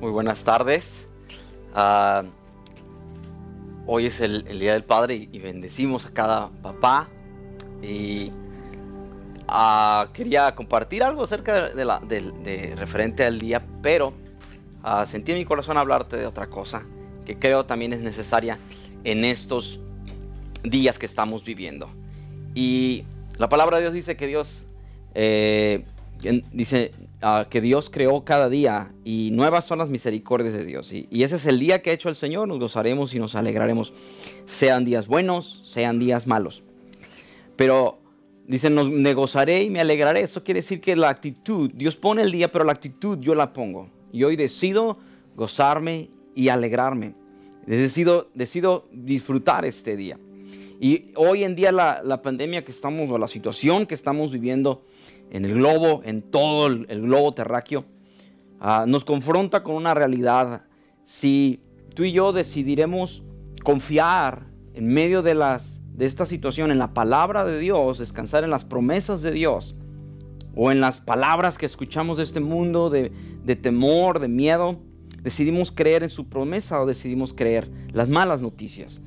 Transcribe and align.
Muy 0.00 0.10
buenas 0.10 0.44
tardes. 0.44 1.06
Ah, 1.74 2.22
hoy 3.86 4.06
es 4.06 4.20
el, 4.20 4.44
Día 4.58 4.74
del 4.74 4.84
Padre 4.84 5.28
y, 5.32 5.38
bendecimos 5.38 6.04
a 6.04 6.10
cada 6.10 6.50
papá. 6.50 7.08
Y 7.82 8.30
ah, 9.48 10.08
quería 10.12 10.54
compartir 10.54 11.02
algo 11.02 11.22
acerca 11.22 11.70
de, 11.70 11.84
la, 11.86 12.00
referente 12.76 13.24
al 13.24 13.38
día, 13.38 13.64
pero 13.80 14.12
ah, 14.82 15.06
sentí 15.06 15.32
en 15.32 15.38
mi 15.38 15.46
corazón 15.46 15.78
hablarte 15.78 16.18
de 16.18 16.26
otra 16.26 16.48
cosa 16.48 16.84
que 17.24 17.38
creo 17.38 17.64
también 17.64 17.92
es 17.92 18.00
necesaria 18.00 18.58
en 19.02 19.24
estos 19.24 19.80
días 20.62 20.98
que 20.98 21.06
estamos 21.06 21.42
viviendo. 21.42 21.88
Y 22.54 23.04
la 23.38 23.48
palabra 23.48 23.78
de 23.78 23.84
Dios 23.84 23.94
dice 23.94 24.16
que 24.16 24.26
Dios 24.26 24.66
eh, 25.14 25.84
dice 26.52 26.92
que 27.50 27.60
Dios 27.60 27.90
creó 27.90 28.24
cada 28.24 28.48
día 28.48 28.92
y 29.04 29.30
nuevas 29.32 29.64
son 29.64 29.78
las 29.78 29.88
misericordias 29.88 30.52
de 30.52 30.64
Dios. 30.64 30.92
Y, 30.92 31.22
ese 31.22 31.36
es 31.36 31.46
el 31.46 31.58
día 31.58 31.82
que 31.82 31.90
ha 31.90 31.92
hecho 31.92 32.08
el 32.08 32.16
Señor, 32.16 32.46
nos 32.48 32.58
gozaremos 32.58 33.14
y 33.14 33.18
nos 33.18 33.34
alegraremos, 33.34 33.92
sean 34.44 34.84
días 34.84 35.06
buenos, 35.06 35.62
sean 35.64 35.98
días 35.98 36.26
malos. 36.26 36.62
Pero 37.56 37.98
dice, 38.46 38.70
nos, 38.70 38.90
me 38.90 39.14
gozaré 39.14 39.62
y 39.62 39.70
me 39.70 39.80
alegraré. 39.80 40.20
Eso 40.20 40.44
quiere 40.44 40.60
decir 40.60 40.80
que 40.80 40.94
la 40.94 41.08
actitud, 41.08 41.70
Dios 41.74 41.96
pone 41.96 42.22
el 42.22 42.30
día, 42.30 42.52
pero 42.52 42.64
la 42.64 42.72
actitud 42.72 43.18
yo 43.18 43.34
la 43.34 43.52
pongo. 43.52 43.88
Y 44.12 44.24
hoy 44.24 44.36
decido 44.36 44.98
gozarme 45.34 46.10
y 46.34 46.48
alegrarme. 46.48 47.14
Decido, 47.66 48.30
decido 48.34 48.86
disfrutar 48.92 49.64
este 49.64 49.96
día. 49.96 50.18
Y 50.78 51.12
hoy 51.16 51.42
en 51.42 51.56
día 51.56 51.72
la, 51.72 52.02
la 52.04 52.20
pandemia 52.20 52.64
que 52.64 52.70
estamos, 52.70 53.10
o 53.10 53.18
la 53.18 53.28
situación 53.28 53.86
que 53.86 53.94
estamos 53.94 54.30
viviendo, 54.30 54.84
en 55.30 55.44
el 55.44 55.54
globo, 55.54 56.02
en 56.04 56.22
todo 56.22 56.66
el, 56.66 57.02
globo 57.02 57.32
terráqueo, 57.32 57.84
ah, 58.60 58.84
nos 58.86 59.04
confronta 59.04 59.62
con 59.62 59.74
una 59.74 59.94
realidad. 59.94 60.64
Si 61.04 61.60
tú 61.94 62.04
y 62.04 62.12
yo 62.12 62.32
decidiremos 62.32 63.24
confiar 63.64 64.46
en 64.74 64.88
medio 64.88 65.22
de, 65.22 65.34
las, 65.34 65.80
de 65.94 66.06
esta 66.06 66.26
situación 66.26 66.70
en 66.70 66.78
la 66.78 66.94
palabra 66.94 67.44
de 67.44 67.58
Dios, 67.58 67.98
descansar 67.98 68.44
en 68.44 68.50
las 68.50 68.64
promesas 68.64 69.22
de 69.22 69.32
Dios, 69.32 69.76
o 70.54 70.72
en 70.72 70.80
las 70.80 71.00
palabras 71.00 71.58
que 71.58 71.66
escuchamos 71.66 72.16
de 72.16 72.24
este 72.24 72.40
mundo 72.40 72.88
de, 72.88 73.12
de 73.44 73.56
temor, 73.56 74.20
de 74.20 74.28
miedo, 74.28 74.80
decidimos 75.22 75.70
creer 75.70 76.02
en 76.02 76.08
su 76.08 76.28
promesa 76.28 76.80
o 76.80 76.86
decidimos 76.86 77.34
creer 77.34 77.70
las 77.92 78.08
malas 78.08 78.40
noticias. 78.40 79.02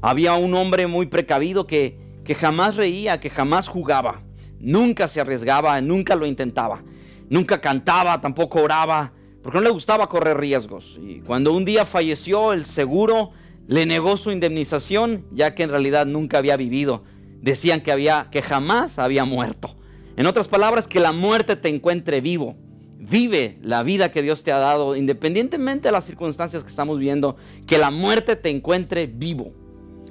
Había 0.00 0.34
un 0.34 0.54
hombre 0.54 0.86
muy 0.86 1.06
precavido 1.06 1.66
que, 1.66 1.98
que 2.24 2.34
jamás 2.34 2.76
reía, 2.76 3.20
que 3.20 3.30
jamás 3.30 3.68
jugaba. 3.68 4.22
Nunca 4.64 5.08
se 5.08 5.20
arriesgaba, 5.20 5.78
nunca 5.82 6.16
lo 6.16 6.24
intentaba. 6.24 6.82
Nunca 7.28 7.60
cantaba, 7.60 8.20
tampoco 8.20 8.62
oraba, 8.62 9.12
porque 9.42 9.58
no 9.58 9.64
le 9.64 9.70
gustaba 9.70 10.08
correr 10.08 10.38
riesgos. 10.38 10.98
Y 11.02 11.20
cuando 11.20 11.52
un 11.52 11.66
día 11.66 11.84
falleció, 11.84 12.54
el 12.54 12.64
seguro 12.64 13.32
le 13.66 13.84
negó 13.84 14.16
su 14.16 14.30
indemnización, 14.30 15.26
ya 15.32 15.54
que 15.54 15.64
en 15.64 15.70
realidad 15.70 16.06
nunca 16.06 16.38
había 16.38 16.56
vivido. 16.56 17.04
Decían 17.42 17.82
que, 17.82 17.92
había, 17.92 18.28
que 18.30 18.40
jamás 18.40 18.98
había 18.98 19.26
muerto. 19.26 19.76
En 20.16 20.26
otras 20.26 20.48
palabras, 20.48 20.88
que 20.88 20.98
la 20.98 21.12
muerte 21.12 21.56
te 21.56 21.68
encuentre 21.68 22.22
vivo. 22.22 22.56
Vive 22.98 23.58
la 23.60 23.82
vida 23.82 24.10
que 24.10 24.22
Dios 24.22 24.44
te 24.44 24.52
ha 24.52 24.58
dado, 24.58 24.96
independientemente 24.96 25.88
de 25.88 25.92
las 25.92 26.06
circunstancias 26.06 26.64
que 26.64 26.70
estamos 26.70 26.98
viendo, 26.98 27.36
que 27.66 27.76
la 27.76 27.90
muerte 27.90 28.34
te 28.36 28.48
encuentre 28.48 29.06
vivo. 29.06 29.52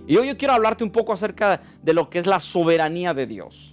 Y 0.06 0.18
hoy 0.18 0.28
yo 0.28 0.38
quiero 0.38 0.54
hablarte 0.54 0.84
un 0.84 0.92
poco 0.92 1.12
acerca 1.12 1.64
de 1.82 1.94
lo 1.94 2.12
que 2.12 2.20
es 2.20 2.28
la 2.28 2.40
soberanía 2.40 3.16
de 3.16 3.26
Dios. 3.26 3.73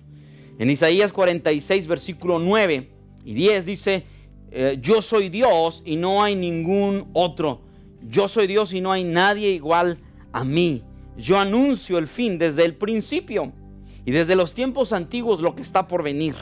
En 0.61 0.69
Isaías 0.69 1.11
46, 1.11 1.87
versículo 1.87 2.39
9 2.39 2.91
y 3.25 3.33
10 3.33 3.65
dice, 3.65 4.05
eh, 4.51 4.77
yo 4.79 5.01
soy 5.01 5.31
Dios 5.31 5.83
y 5.87 5.97
no 5.97 6.23
hay 6.23 6.37
ningún 6.37 7.09
otro. 7.15 7.63
Yo 8.07 8.29
soy 8.29 8.47
Dios 8.47 8.75
y 8.75 8.83
no 8.83 8.93
hay 8.93 9.03
nadie 9.03 9.53
igual 9.53 9.97
a 10.33 10.45
mí. 10.45 10.85
Yo 11.17 11.39
anuncio 11.39 11.97
el 11.97 12.07
fin 12.07 12.37
desde 12.37 12.67
el 12.67 12.77
principio 12.77 13.55
y 14.05 14.11
desde 14.11 14.37
los 14.37 14.53
tiempos 14.53 14.93
antiguos 14.93 15.41
lo 15.41 15.55
que 15.55 15.63
está 15.63 15.89
por 15.89 16.03
venir. 16.03 16.35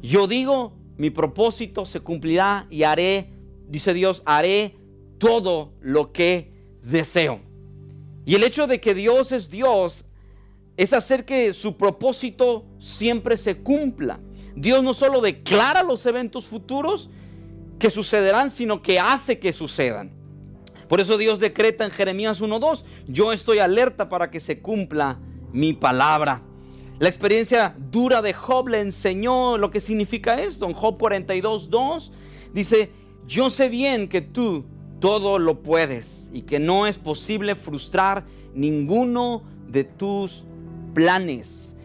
Yo 0.00 0.26
digo, 0.26 0.72
mi 0.96 1.10
propósito 1.10 1.84
se 1.84 2.00
cumplirá 2.00 2.66
y 2.70 2.84
haré, 2.84 3.28
dice 3.68 3.92
Dios, 3.92 4.22
haré 4.24 4.76
todo 5.18 5.74
lo 5.82 6.10
que 6.10 6.52
deseo. 6.82 7.40
Y 8.24 8.34
el 8.34 8.44
hecho 8.44 8.66
de 8.66 8.80
que 8.80 8.94
Dios 8.94 9.30
es 9.30 9.50
Dios 9.50 10.06
es 10.76 10.92
hacer 10.92 11.24
que 11.24 11.52
su 11.52 11.76
propósito 11.76 12.66
siempre 12.78 13.36
se 13.36 13.58
cumpla. 13.58 14.20
Dios 14.54 14.82
no 14.82 14.94
solo 14.94 15.20
declara 15.20 15.82
los 15.82 16.04
eventos 16.06 16.46
futuros 16.46 17.10
que 17.78 17.90
sucederán, 17.90 18.50
sino 18.50 18.82
que 18.82 18.98
hace 18.98 19.38
que 19.38 19.52
sucedan. 19.52 20.12
Por 20.88 21.00
eso 21.00 21.18
Dios 21.18 21.40
decreta 21.40 21.84
en 21.84 21.90
Jeremías 21.90 22.40
1.2, 22.40 22.84
yo 23.06 23.32
estoy 23.32 23.58
alerta 23.58 24.08
para 24.08 24.30
que 24.30 24.40
se 24.40 24.60
cumpla 24.60 25.18
mi 25.52 25.72
palabra. 25.72 26.42
La 26.98 27.08
experiencia 27.08 27.74
dura 27.90 28.22
de 28.22 28.32
Job 28.32 28.68
le 28.68 28.80
enseñó 28.80 29.58
lo 29.58 29.70
que 29.70 29.80
significa 29.80 30.40
esto. 30.40 30.66
En 30.66 30.72
Job 30.72 30.98
42.2 30.98 32.12
dice, 32.54 32.90
yo 33.26 33.50
sé 33.50 33.68
bien 33.68 34.08
que 34.08 34.22
tú 34.22 34.64
todo 35.00 35.38
lo 35.38 35.62
puedes 35.62 36.30
y 36.32 36.42
que 36.42 36.58
no 36.58 36.86
es 36.86 36.96
posible 36.96 37.54
frustrar 37.54 38.24
ninguno 38.54 39.42
de 39.68 39.84
tus 39.84 40.44
planes. 40.96 41.76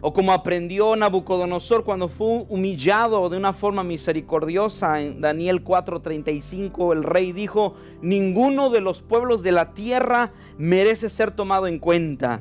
O 0.00 0.12
como 0.12 0.32
aprendió 0.32 0.96
Nabucodonosor 0.96 1.84
cuando 1.84 2.08
fue 2.08 2.44
humillado 2.48 3.28
de 3.28 3.36
una 3.36 3.52
forma 3.52 3.84
misericordiosa 3.84 5.00
en 5.00 5.20
Daniel 5.20 5.62
4:35, 5.62 6.92
el 6.92 7.04
rey 7.04 7.32
dijo, 7.32 7.74
ninguno 8.00 8.70
de 8.70 8.80
los 8.80 9.02
pueblos 9.02 9.42
de 9.42 9.52
la 9.52 9.74
tierra 9.74 10.32
merece 10.58 11.08
ser 11.08 11.30
tomado 11.30 11.66
en 11.66 11.78
cuenta. 11.78 12.40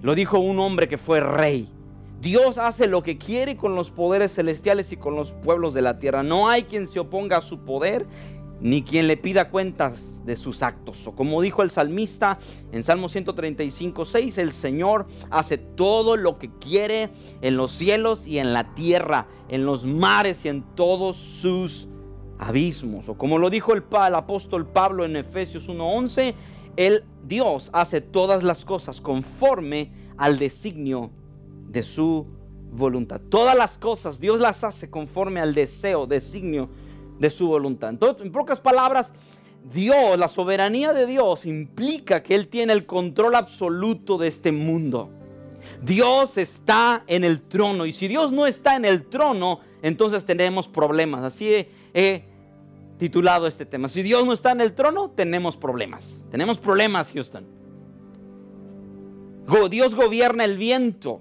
Lo 0.00 0.14
dijo 0.14 0.38
un 0.38 0.58
hombre 0.60 0.88
que 0.88 0.96
fue 0.96 1.20
rey. 1.20 1.68
Dios 2.20 2.56
hace 2.56 2.86
lo 2.86 3.02
que 3.02 3.18
quiere 3.18 3.56
con 3.56 3.74
los 3.74 3.90
poderes 3.90 4.32
celestiales 4.32 4.92
y 4.92 4.96
con 4.96 5.14
los 5.14 5.32
pueblos 5.32 5.74
de 5.74 5.82
la 5.82 5.98
tierra. 5.98 6.22
No 6.22 6.48
hay 6.48 6.62
quien 6.62 6.86
se 6.86 6.98
oponga 6.98 7.36
a 7.36 7.42
su 7.42 7.58
poder 7.58 8.06
ni 8.60 8.82
quien 8.82 9.06
le 9.06 9.16
pida 9.16 9.50
cuentas 9.50 10.14
de 10.24 10.36
sus 10.36 10.62
actos. 10.62 11.06
O 11.06 11.14
como 11.14 11.42
dijo 11.42 11.62
el 11.62 11.70
salmista 11.70 12.38
en 12.72 12.84
Salmo 12.84 13.08
135, 13.08 14.04
6, 14.04 14.38
el 14.38 14.52
Señor 14.52 15.06
hace 15.30 15.58
todo 15.58 16.16
lo 16.16 16.38
que 16.38 16.50
quiere 16.58 17.10
en 17.42 17.56
los 17.56 17.72
cielos 17.72 18.26
y 18.26 18.38
en 18.38 18.52
la 18.52 18.74
tierra, 18.74 19.26
en 19.48 19.66
los 19.66 19.84
mares 19.84 20.44
y 20.44 20.48
en 20.48 20.62
todos 20.74 21.16
sus 21.16 21.88
abismos. 22.38 23.08
O 23.08 23.18
como 23.18 23.38
lo 23.38 23.50
dijo 23.50 23.72
el, 23.74 23.84
el 24.06 24.14
apóstol 24.14 24.66
Pablo 24.66 25.04
en 25.04 25.16
Efesios 25.16 25.68
1:11, 25.68 26.34
el 26.76 27.04
Dios 27.26 27.70
hace 27.72 28.00
todas 28.00 28.42
las 28.42 28.64
cosas 28.64 29.00
conforme 29.00 29.92
al 30.16 30.38
designio 30.38 31.10
de 31.68 31.82
su 31.82 32.26
voluntad. 32.72 33.20
Todas 33.28 33.56
las 33.56 33.78
cosas 33.78 34.20
Dios 34.20 34.40
las 34.40 34.64
hace 34.64 34.90
conforme 34.90 35.40
al 35.40 35.54
deseo, 35.54 36.06
designio 36.06 36.68
de 37.18 37.30
su 37.30 37.48
voluntad. 37.48 37.94
En 38.20 38.32
pocas 38.32 38.60
palabras, 38.60 39.12
Dios, 39.72 40.18
la 40.18 40.28
soberanía 40.28 40.92
de 40.92 41.06
Dios 41.06 41.46
implica 41.46 42.22
que 42.22 42.34
Él 42.34 42.48
tiene 42.48 42.72
el 42.72 42.86
control 42.86 43.34
absoluto 43.34 44.18
de 44.18 44.28
este 44.28 44.52
mundo. 44.52 45.10
Dios 45.82 46.38
está 46.38 47.04
en 47.06 47.24
el 47.24 47.42
trono 47.42 47.86
y 47.86 47.92
si 47.92 48.08
Dios 48.08 48.32
no 48.32 48.46
está 48.46 48.76
en 48.76 48.84
el 48.84 49.06
trono, 49.08 49.60
entonces 49.82 50.24
tenemos 50.24 50.68
problemas. 50.68 51.24
Así 51.24 51.66
he, 51.94 52.24
titulado 52.98 53.46
este 53.46 53.66
tema. 53.66 53.88
Si 53.88 54.02
Dios 54.02 54.24
no 54.24 54.32
está 54.32 54.52
en 54.52 54.60
el 54.60 54.74
trono, 54.74 55.10
tenemos 55.10 55.56
problemas. 55.56 56.24
Tenemos 56.30 56.58
problemas, 56.58 57.10
Houston. 57.12 57.44
Dios 59.68 59.94
gobierna 59.94 60.44
el 60.44 60.56
viento. 60.56 61.20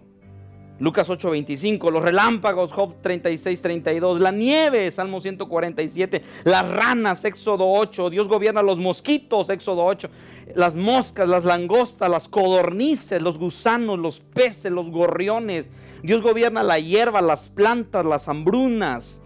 Lucas 0.83 1.09
8:25, 1.09 1.89
los 1.91 2.03
relámpagos, 2.03 2.73
Job 2.73 2.95
36:32, 3.01 4.19
la 4.19 4.31
nieve, 4.31 4.91
Salmo 4.91 5.21
147, 5.21 6.21
las 6.44 6.69
ranas, 6.69 7.23
Éxodo 7.23 7.71
8, 7.71 8.09
Dios 8.09 8.27
gobierna 8.27 8.62
los 8.62 8.80
mosquitos, 8.80 9.50
Éxodo 9.50 9.85
8, 9.85 10.09
las 10.56 10.75
moscas, 10.75 11.30
las 11.30 11.45
langostas, 11.45 12.09
las 12.09 12.27
codornices, 12.27 13.21
los 13.21 13.38
gusanos, 13.38 13.97
los 13.97 14.19
peces, 14.19 14.74
los 14.74 14.91
gorriones. 14.91 15.68
Dios 16.01 16.21
gobierna 16.21 16.63
la 16.63 16.80
hierba, 16.80 17.21
las 17.21 17.47
plantas, 17.47 18.06
las 18.06 18.27
hambrunas, 18.27 19.21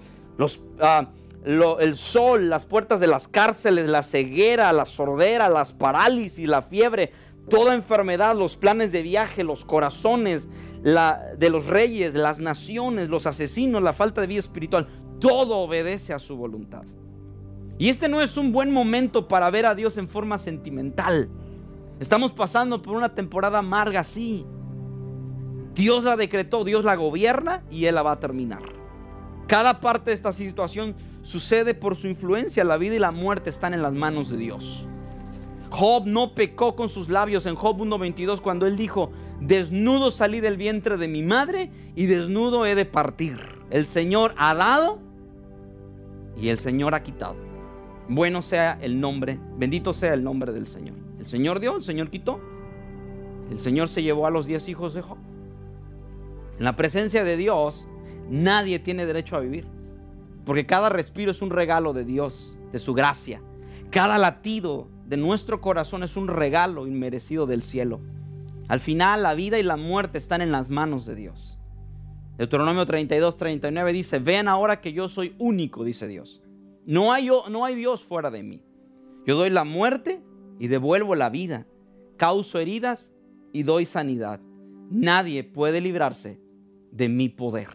ah, 0.80 1.08
el 1.44 1.98
sol, 1.98 2.52
las 2.52 2.68
puertas 2.68 3.00
de 3.00 3.08
las 3.08 3.28
cárceles, 3.28 3.90
la 3.90 4.04
ceguera, 4.04 4.72
la 4.74 4.86
sordera, 4.86 5.50
las 5.50 5.74
parálisis, 5.74 6.48
la 6.48 6.62
fiebre, 6.62 7.12
toda 7.50 7.74
enfermedad, 7.74 8.36
los 8.36 8.58
planes 8.58 8.92
de 8.92 9.02
viaje, 9.02 9.44
los 9.44 9.66
corazones, 9.66 10.48
de 10.84 11.50
los 11.50 11.66
reyes, 11.66 12.14
las 12.14 12.40
naciones, 12.40 13.10
los 13.10 13.26
asesinos, 13.26 13.82
la 13.82 13.94
falta 13.94 14.22
de 14.22 14.28
vida 14.28 14.40
espiritual, 14.40 14.88
todo 15.20 15.58
obedece 15.58 16.14
a 16.14 16.20
su 16.20 16.36
voluntad. 16.36 16.84
Y 17.78 17.90
este 17.90 18.10
no 18.10 18.22
es 18.22 18.38
un 18.38 18.52
buen 18.52 18.72
momento 18.72 19.28
para 19.28 19.50
ver 19.50 19.66
a 19.66 19.76
Dios 19.76 19.98
en 19.98 20.10
forma 20.10 20.38
sentimental. 20.38 21.30
Estamos 22.00 22.32
pasando 22.32 22.82
por 22.82 22.96
una 22.96 23.14
temporada 23.14 23.60
amarga, 23.60 24.04
sí. 24.04 24.46
Dios 25.76 26.04
la 26.04 26.16
decretó, 26.16 26.64
Dios 26.64 26.84
la 26.84 26.96
gobierna 26.96 27.64
y 27.70 27.86
Él 27.86 27.96
la 27.96 28.02
va 28.02 28.14
a 28.14 28.20
terminar. 28.20 28.64
Cada 29.48 29.80
parte 29.80 30.10
de 30.10 30.16
esta 30.16 30.34
situación 30.34 30.96
sucede 31.22 31.74
por 31.74 31.96
su 31.96 32.08
influencia. 32.08 32.64
La 32.64 32.78
vida 32.78 32.96
y 32.96 33.00
la 33.00 33.12
muerte 33.12 33.50
están 33.50 33.74
en 33.74 33.82
las 33.82 33.94
manos 33.94 34.30
de 34.30 34.38
Dios. 34.38 34.88
Job 35.70 36.06
no 36.06 36.34
pecó 36.34 36.76
con 36.76 36.90
sus 36.90 37.10
labios 37.10 37.46
en 37.46 37.56
Job 37.56 37.78
1.22 37.78 38.42
cuando 38.42 38.66
él 38.66 38.76
dijo, 38.76 39.12
desnudo 39.42 40.12
salí 40.12 40.40
del 40.40 40.58
vientre 40.58 40.98
de 40.98 41.08
mi 41.08 41.24
madre 41.24 41.72
y 41.96 42.06
desnudo 42.06 42.66
he 42.66 42.76
de 42.76 42.86
partir. 42.86 43.40
El 43.70 43.86
Señor 43.86 44.34
ha 44.38 44.56
dado 44.56 45.00
y 46.36 46.50
el 46.50 46.60
Señor 46.60 46.96
ha 46.96 47.04
quitado. 47.04 47.36
Bueno 48.10 48.42
sea 48.42 48.78
el 48.82 49.00
nombre, 49.02 49.40
bendito 49.58 49.94
sea 49.94 50.14
el 50.14 50.24
nombre 50.24 50.54
del 50.54 50.68
Señor. 50.68 50.96
El 51.20 51.26
Señor 51.26 51.60
dio, 51.60 51.76
el 51.76 51.84
Señor 51.84 52.10
quitó. 52.10 52.40
El 53.52 53.60
Señor 53.60 53.90
se 53.90 54.04
llevó 54.04 54.28
a 54.28 54.30
los 54.30 54.46
diez 54.46 54.70
hijos 54.70 54.94
de 54.94 55.02
Job. 55.02 55.18
En 56.58 56.64
la 56.64 56.76
presencia 56.76 57.24
de 57.24 57.38
Dios, 57.38 57.88
nadie 58.30 58.80
tiene 58.80 59.06
derecho 59.06 59.36
a 59.36 59.42
vivir. 59.42 59.68
Porque 60.46 60.66
cada 60.66 60.90
respiro 60.90 61.32
es 61.32 61.42
un 61.42 61.50
regalo 61.50 61.94
de 61.94 62.06
Dios, 62.06 62.58
de 62.72 62.80
su 62.80 62.94
gracia. 62.94 63.42
Cada 63.90 64.18
latido 64.18 64.88
de 65.06 65.18
nuestro 65.18 65.62
corazón 65.62 66.04
es 66.04 66.16
un 66.16 66.28
regalo 66.28 66.88
inmerecido 66.88 67.46
del 67.46 67.64
cielo. 67.64 68.00
Al 68.68 68.80
final, 68.80 69.24
la 69.24 69.34
vida 69.34 69.60
y 69.60 69.64
la 69.64 69.78
muerte 69.78 70.18
están 70.18 70.42
en 70.42 70.52
las 70.52 70.70
manos 70.70 71.06
de 71.06 71.16
Dios. 71.16 71.58
Deuteronomio 72.38 72.86
32, 72.86 73.38
39 73.38 73.94
dice, 73.94 74.20
vean 74.20 74.48
ahora 74.48 74.82
que 74.82 74.94
yo 74.94 75.10
soy 75.10 75.36
único, 75.40 75.84
dice 75.84 76.08
Dios. 76.08 76.44
No 76.86 77.12
hay, 77.12 77.30
no 77.50 77.66
hay 77.66 77.76
Dios 77.76 78.04
fuera 78.04 78.30
de 78.30 78.44
mí. 78.44 78.64
Yo 79.26 79.36
doy 79.36 79.50
la 79.50 79.64
muerte 79.64 80.22
y 80.60 80.68
devuelvo 80.68 81.16
la 81.16 81.30
vida. 81.30 81.66
Causo 82.18 82.60
heridas 82.60 83.12
y 83.54 83.64
doy 83.64 83.86
sanidad. 83.86 84.40
Nadie 84.90 85.44
puede 85.44 85.82
librarse 85.82 86.40
de 86.92 87.10
mi 87.10 87.30
poder. 87.30 87.70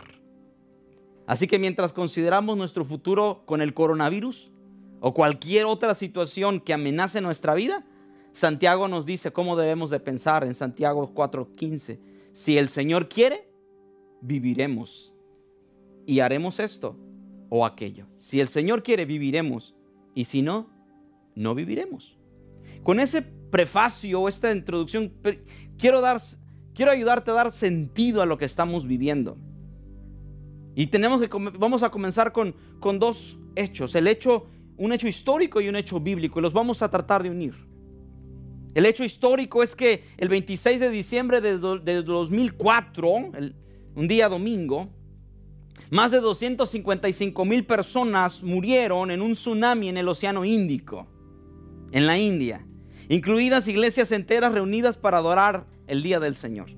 Así 1.26 1.46
que 1.46 1.58
mientras 1.58 1.92
consideramos 1.92 2.56
nuestro 2.56 2.84
futuro 2.84 3.42
con 3.46 3.62
el 3.62 3.74
coronavirus 3.74 4.52
o 5.00 5.14
cualquier 5.14 5.66
otra 5.66 5.94
situación 5.94 6.60
que 6.60 6.72
amenace 6.72 7.20
nuestra 7.20 7.54
vida, 7.54 7.84
Santiago 8.32 8.88
nos 8.88 9.06
dice 9.06 9.32
cómo 9.32 9.56
debemos 9.56 9.90
de 9.90 10.00
pensar 10.00 10.44
en 10.44 10.54
Santiago 10.54 11.12
4:15. 11.14 12.00
Si 12.32 12.56
el 12.56 12.68
Señor 12.68 13.08
quiere, 13.08 13.48
viviremos 14.20 15.12
y 16.06 16.20
haremos 16.20 16.58
esto 16.58 16.96
o 17.50 17.66
aquello. 17.66 18.06
Si 18.16 18.40
el 18.40 18.48
Señor 18.48 18.82
quiere, 18.82 19.04
viviremos 19.04 19.74
y 20.14 20.24
si 20.24 20.42
no, 20.42 20.70
no 21.34 21.54
viviremos. 21.54 22.18
Con 22.82 23.00
ese 23.00 23.22
prefacio, 23.22 24.26
esta 24.28 24.50
introducción, 24.50 25.12
quiero, 25.78 26.00
dar, 26.00 26.20
quiero 26.74 26.90
ayudarte 26.90 27.30
a 27.30 27.34
dar 27.34 27.52
sentido 27.52 28.22
a 28.22 28.26
lo 28.26 28.38
que 28.38 28.46
estamos 28.46 28.86
viviendo. 28.86 29.36
Y 30.74 30.86
tenemos 30.86 31.20
que, 31.20 31.28
vamos 31.58 31.82
a 31.82 31.90
comenzar 31.90 32.32
con, 32.32 32.56
con 32.80 32.98
dos 32.98 33.38
hechos, 33.54 33.94
el 33.94 34.06
hecho, 34.06 34.46
un 34.78 34.92
hecho 34.92 35.06
histórico 35.06 35.60
y 35.60 35.68
un 35.68 35.76
hecho 35.76 36.00
bíblico, 36.00 36.38
y 36.38 36.42
los 36.42 36.54
vamos 36.54 36.80
a 36.80 36.90
tratar 36.90 37.22
de 37.22 37.30
unir. 37.30 37.71
El 38.74 38.86
hecho 38.86 39.04
histórico 39.04 39.62
es 39.62 39.76
que 39.76 40.04
el 40.16 40.28
26 40.28 40.80
de 40.80 40.90
diciembre 40.90 41.40
de, 41.40 41.58
2004, 41.58 43.10
un 43.94 44.08
día 44.08 44.28
domingo, 44.28 44.88
más 45.90 46.10
de 46.10 46.20
255 46.20 47.44
mil 47.44 47.66
personas 47.66 48.42
murieron 48.42 49.10
en 49.10 49.20
un 49.20 49.32
tsunami 49.32 49.90
en 49.90 49.98
el 49.98 50.08
Océano 50.08 50.44
Índico, 50.44 51.06
en 51.90 52.06
la 52.06 52.18
India, 52.18 52.66
incluidas 53.10 53.68
iglesias 53.68 54.10
enteras 54.10 54.54
reunidas 54.54 54.96
para 54.96 55.18
adorar 55.18 55.66
el 55.86 56.02
Día 56.02 56.18
del 56.18 56.34
Señor. 56.34 56.70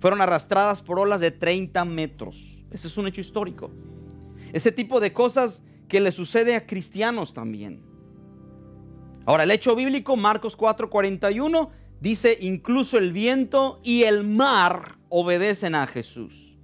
Fueron 0.00 0.22
arrastradas 0.22 0.80
por 0.80 0.98
olas 0.98 1.20
de 1.20 1.30
30 1.30 1.84
metros. 1.84 2.64
Ese 2.70 2.86
es 2.86 2.96
un 2.96 3.06
hecho 3.06 3.20
histórico. 3.20 3.70
Ese 4.54 4.72
tipo 4.72 4.98
de 5.00 5.12
cosas 5.12 5.62
que 5.88 6.00
le 6.00 6.12
sucede 6.12 6.54
a 6.54 6.66
cristianos 6.66 7.34
también. 7.34 7.87
Ahora, 9.28 9.42
el 9.42 9.50
hecho 9.50 9.76
bíblico, 9.76 10.16
Marcos 10.16 10.56
4:41, 10.56 11.68
dice, 12.00 12.38
incluso 12.40 12.96
el 12.96 13.12
viento 13.12 13.78
y 13.82 14.04
el 14.04 14.24
mar 14.24 14.96
obedecen 15.10 15.74
a 15.74 15.86
Jesús. 15.86 16.56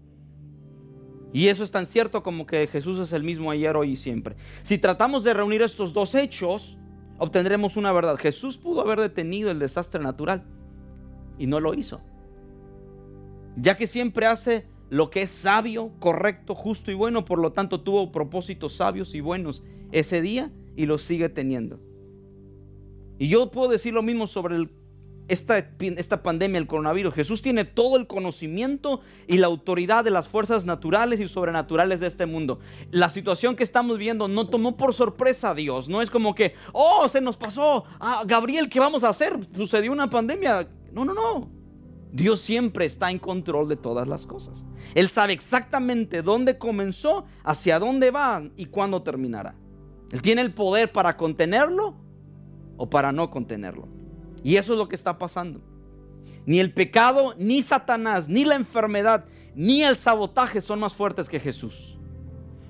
Y 1.30 1.48
eso 1.48 1.62
es 1.62 1.70
tan 1.70 1.84
cierto 1.84 2.22
como 2.22 2.46
que 2.46 2.66
Jesús 2.66 2.98
es 2.98 3.12
el 3.12 3.22
mismo 3.22 3.50
ayer, 3.50 3.76
hoy 3.76 3.90
y 3.90 3.96
siempre. 3.96 4.36
Si 4.62 4.78
tratamos 4.78 5.24
de 5.24 5.34
reunir 5.34 5.60
estos 5.60 5.92
dos 5.92 6.14
hechos, 6.14 6.78
obtendremos 7.18 7.76
una 7.76 7.92
verdad. 7.92 8.16
Jesús 8.16 8.56
pudo 8.56 8.80
haber 8.80 8.98
detenido 8.98 9.50
el 9.50 9.58
desastre 9.58 10.02
natural 10.02 10.44
y 11.38 11.46
no 11.46 11.60
lo 11.60 11.74
hizo. 11.74 12.00
Ya 13.58 13.76
que 13.76 13.86
siempre 13.86 14.24
hace 14.24 14.66
lo 14.88 15.10
que 15.10 15.20
es 15.20 15.30
sabio, 15.30 15.92
correcto, 15.98 16.54
justo 16.54 16.90
y 16.90 16.94
bueno, 16.94 17.26
por 17.26 17.40
lo 17.40 17.52
tanto 17.52 17.82
tuvo 17.82 18.10
propósitos 18.10 18.72
sabios 18.72 19.14
y 19.14 19.20
buenos 19.20 19.62
ese 19.92 20.22
día 20.22 20.50
y 20.76 20.86
los 20.86 21.02
sigue 21.02 21.28
teniendo. 21.28 21.78
Y 23.18 23.28
yo 23.28 23.50
puedo 23.50 23.70
decir 23.70 23.94
lo 23.94 24.02
mismo 24.02 24.26
sobre 24.26 24.68
esta, 25.28 25.58
esta 25.58 26.22
pandemia, 26.22 26.58
el 26.58 26.66
coronavirus. 26.66 27.14
Jesús 27.14 27.42
tiene 27.42 27.64
todo 27.64 27.96
el 27.96 28.06
conocimiento 28.06 29.00
y 29.26 29.38
la 29.38 29.46
autoridad 29.46 30.04
de 30.04 30.10
las 30.10 30.28
fuerzas 30.28 30.64
naturales 30.64 31.20
y 31.20 31.28
sobrenaturales 31.28 32.00
de 32.00 32.08
este 32.08 32.26
mundo. 32.26 32.58
La 32.90 33.08
situación 33.08 33.56
que 33.56 33.64
estamos 33.64 33.98
viendo 33.98 34.28
no 34.28 34.48
tomó 34.48 34.76
por 34.76 34.92
sorpresa 34.92 35.50
a 35.50 35.54
Dios. 35.54 35.88
No 35.88 36.02
es 36.02 36.10
como 36.10 36.34
que, 36.34 36.54
oh, 36.72 37.08
se 37.08 37.20
nos 37.20 37.36
pasó. 37.36 37.84
Ah, 38.00 38.22
Gabriel, 38.26 38.68
¿qué 38.68 38.80
vamos 38.80 39.04
a 39.04 39.10
hacer? 39.10 39.38
Sucedió 39.54 39.92
una 39.92 40.10
pandemia. 40.10 40.68
No, 40.92 41.04
no, 41.04 41.14
no. 41.14 41.50
Dios 42.12 42.40
siempre 42.40 42.84
está 42.84 43.10
en 43.10 43.18
control 43.18 43.68
de 43.68 43.76
todas 43.76 44.06
las 44.06 44.26
cosas. 44.26 44.64
Él 44.94 45.08
sabe 45.08 45.32
exactamente 45.32 46.22
dónde 46.22 46.58
comenzó, 46.58 47.24
hacia 47.42 47.80
dónde 47.80 48.12
va 48.12 48.42
y 48.56 48.66
cuándo 48.66 49.02
terminará. 49.02 49.56
Él 50.12 50.22
tiene 50.22 50.42
el 50.42 50.54
poder 50.54 50.92
para 50.92 51.16
contenerlo 51.16 52.03
o 52.76 52.88
para 52.88 53.12
no 53.12 53.30
contenerlo. 53.30 53.88
Y 54.42 54.56
eso 54.56 54.72
es 54.72 54.78
lo 54.78 54.88
que 54.88 54.96
está 54.96 55.18
pasando. 55.18 55.60
Ni 56.46 56.58
el 56.58 56.72
pecado, 56.72 57.34
ni 57.38 57.62
Satanás, 57.62 58.28
ni 58.28 58.44
la 58.44 58.54
enfermedad, 58.54 59.24
ni 59.54 59.82
el 59.82 59.96
sabotaje 59.96 60.60
son 60.60 60.80
más 60.80 60.94
fuertes 60.94 61.28
que 61.28 61.40
Jesús. 61.40 61.98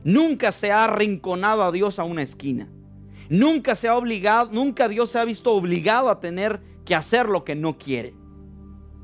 Nunca 0.05 0.53
se 0.53 0.71
ha 0.71 0.85
arrinconado 0.85 1.63
a 1.63 1.73
Dios 1.73 1.99
a 1.99 2.05
una 2.05 2.23
esquina. 2.23 2.69
Nunca 3.29 3.75
se 3.75 3.89
ha 3.89 3.97
obligado, 3.97 4.51
nunca 4.53 4.89
Dios 4.89 5.11
se 5.11 5.19
ha 5.19 5.25
visto 5.25 5.53
obligado 5.53 6.11
a 6.11 6.21
tener 6.21 6.61
que 6.85 6.95
hacer 6.95 7.29
lo 7.29 7.43
que 7.43 7.55
no 7.55 7.79
quiere. 7.79 8.15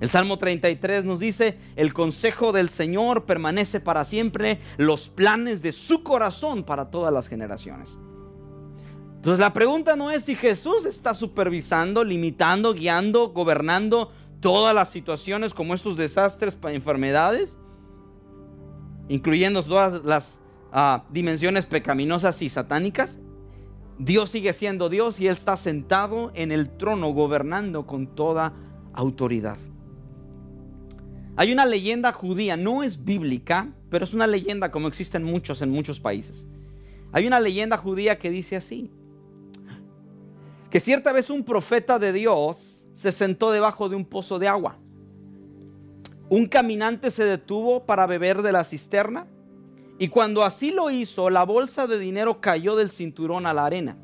El 0.01 0.09
Salmo 0.09 0.39
33 0.39 1.05
nos 1.05 1.21
dice, 1.21 1.59
el 1.77 1.93
consejo 1.93 2.53
del 2.53 2.69
Señor 2.69 3.27
permanece 3.27 3.81
para 3.81 4.05
siempre, 4.05 4.61
los 4.79 5.09
planes 5.09 5.63
de 5.63 5.73
su 5.73 6.03
corazón 6.03 6.65
para 6.65 6.91
todas 6.91 7.13
las 7.13 7.29
generaciones. 7.29 7.99
Entonces 9.21 9.41
la 9.41 9.53
pregunta 9.53 9.97
no 9.97 10.11
es 10.11 10.25
si 10.25 10.35
Jesús 10.35 10.87
está 10.87 11.13
supervisando, 11.13 12.05
limitando, 12.05 12.73
guiando, 12.73 13.29
gobernando 13.29 14.11
todas 14.41 14.75
las 14.75 14.89
situaciones 14.89 15.53
como 15.53 15.75
estos 15.75 15.99
desastres 15.99 16.57
enfermedades, 16.63 17.59
incluyendo 19.11 19.63
todas 19.63 20.03
las 20.05 20.41
ah, 20.73 21.05
dimensiones 21.11 21.67
pecaminosas 21.67 22.41
y 22.41 22.49
satánicas. 22.49 23.19
Dios 23.99 24.31
sigue 24.31 24.55
siendo 24.55 24.89
Dios 24.89 25.21
y 25.21 25.27
Él 25.27 25.35
está 25.35 25.59
sentado 25.59 26.33
en 26.35 26.51
el 26.51 26.71
trono 26.79 27.11
gobernando 27.11 27.87
con 27.87 28.07
toda 28.07 28.55
autoridad. 28.95 29.59
Hay 31.37 31.53
una 31.53 31.67
leyenda 31.67 32.15
judía, 32.15 32.57
no 32.57 32.83
es 32.83 33.05
bíblica, 33.05 33.69
pero 33.91 34.07
es 34.07 34.15
una 34.15 34.27
leyenda 34.27 34.71
como 34.71 34.89
existen 34.89 35.25
muchos 35.25 35.61
en 35.61 35.69
muchos 35.69 36.01
países. 36.01 36.47
Hay 37.13 37.27
una 37.27 37.39
leyenda 37.39 37.77
judía 37.77 38.19
que 38.19 38.31
dice 38.31 38.57
así 38.57 38.91
que 40.71 40.81
cierta 40.81 41.13
vez 41.13 41.31
un 41.31 41.45
profeta 41.45 41.99
de 41.99 42.13
Dios 42.13 42.85
se 42.95 43.13
sentó 43.13 43.51
debajo 43.51 43.89
de 43.89 43.97
un 43.97 44.05
pozo 44.05 44.39
de 44.39 44.49
agua. 44.49 44.79
Un 46.29 46.47
caminante 46.47 47.11
se 47.11 47.25
detuvo 47.25 47.87
para 47.87 48.07
beber 48.07 48.43
de 48.43 48.53
la 48.53 48.63
cisterna 48.63 49.27
y 49.99 50.09
cuando 50.09 50.45
así 50.45 50.71
lo 50.71 50.91
hizo, 50.91 51.29
la 51.29 51.45
bolsa 51.45 51.87
de 51.87 51.99
dinero 51.99 52.41
cayó 52.41 52.77
del 52.77 52.91
cinturón 52.91 53.47
a 53.47 53.53
la 53.53 53.67
arena. 53.67 53.99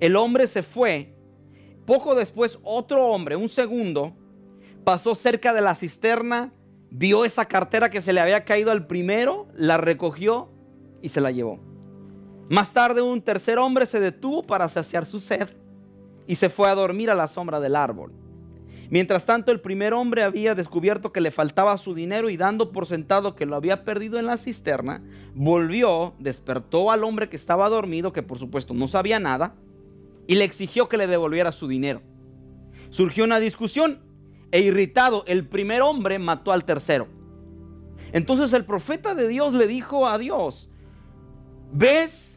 El 0.00 0.16
hombre 0.16 0.46
se 0.46 0.62
fue. 0.62 1.14
Poco 1.86 2.14
después 2.14 2.58
otro 2.62 3.06
hombre, 3.06 3.36
un 3.36 3.48
segundo, 3.48 4.14
pasó 4.84 5.14
cerca 5.14 5.52
de 5.54 5.60
la 5.60 5.74
cisterna, 5.74 6.52
vio 6.90 7.24
esa 7.24 7.46
cartera 7.46 7.90
que 7.90 8.02
se 8.02 8.12
le 8.12 8.20
había 8.20 8.44
caído 8.44 8.72
al 8.72 8.86
primero, 8.86 9.46
la 9.54 9.76
recogió 9.76 10.50
y 11.00 11.10
se 11.10 11.20
la 11.20 11.30
llevó. 11.30 11.73
Más 12.48 12.72
tarde 12.72 13.00
un 13.00 13.22
tercer 13.22 13.58
hombre 13.58 13.86
se 13.86 14.00
detuvo 14.00 14.42
para 14.42 14.68
saciar 14.68 15.06
su 15.06 15.18
sed 15.18 15.48
y 16.26 16.34
se 16.34 16.50
fue 16.50 16.68
a 16.68 16.74
dormir 16.74 17.10
a 17.10 17.14
la 17.14 17.28
sombra 17.28 17.60
del 17.60 17.76
árbol. 17.76 18.12
Mientras 18.90 19.24
tanto 19.24 19.50
el 19.50 19.60
primer 19.60 19.94
hombre 19.94 20.22
había 20.22 20.54
descubierto 20.54 21.10
que 21.10 21.20
le 21.20 21.30
faltaba 21.30 21.76
su 21.78 21.94
dinero 21.94 22.28
y 22.28 22.36
dando 22.36 22.70
por 22.70 22.86
sentado 22.86 23.34
que 23.34 23.46
lo 23.46 23.56
había 23.56 23.84
perdido 23.84 24.18
en 24.18 24.26
la 24.26 24.36
cisterna, 24.36 25.02
volvió, 25.34 26.14
despertó 26.18 26.90
al 26.90 27.02
hombre 27.02 27.28
que 27.28 27.36
estaba 27.36 27.68
dormido, 27.68 28.12
que 28.12 28.22
por 28.22 28.38
supuesto 28.38 28.74
no 28.74 28.86
sabía 28.86 29.18
nada, 29.18 29.54
y 30.26 30.34
le 30.34 30.44
exigió 30.44 30.88
que 30.88 30.98
le 30.98 31.06
devolviera 31.06 31.50
su 31.50 31.66
dinero. 31.66 32.02
Surgió 32.90 33.24
una 33.24 33.40
discusión 33.40 34.00
e 34.52 34.60
irritado 34.60 35.24
el 35.26 35.48
primer 35.48 35.82
hombre 35.82 36.18
mató 36.18 36.52
al 36.52 36.64
tercero. 36.64 37.08
Entonces 38.12 38.52
el 38.52 38.64
profeta 38.64 39.14
de 39.14 39.26
Dios 39.26 39.54
le 39.54 39.66
dijo 39.66 40.06
a 40.06 40.18
Dios, 40.18 40.70
¿ves? 41.72 42.33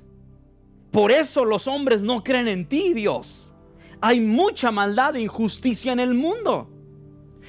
Por 0.92 1.12
eso 1.12 1.46
los 1.46 1.68
hombres 1.68 2.02
no 2.02 2.24
creen 2.24 2.48
en 2.48 2.68
ti, 2.68 2.94
Dios. 2.94 3.54
Hay 4.02 4.20
mucha 4.20 4.72
maldad 4.72 5.16
e 5.16 5.22
injusticia 5.22 5.92
en 5.92 6.00
el 6.00 6.14
mundo. 6.14 6.70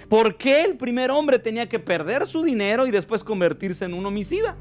¿Por 0.09 0.37
qué 0.37 0.63
el 0.63 0.77
primer 0.77 1.11
hombre 1.11 1.39
tenía 1.39 1.69
que 1.69 1.79
perder 1.79 2.27
su 2.27 2.43
dinero 2.43 2.87
y 2.87 2.91
después 2.91 3.23
convertirse 3.23 3.85
en 3.85 3.95
un 3.95 4.07
homicida? 4.07 4.57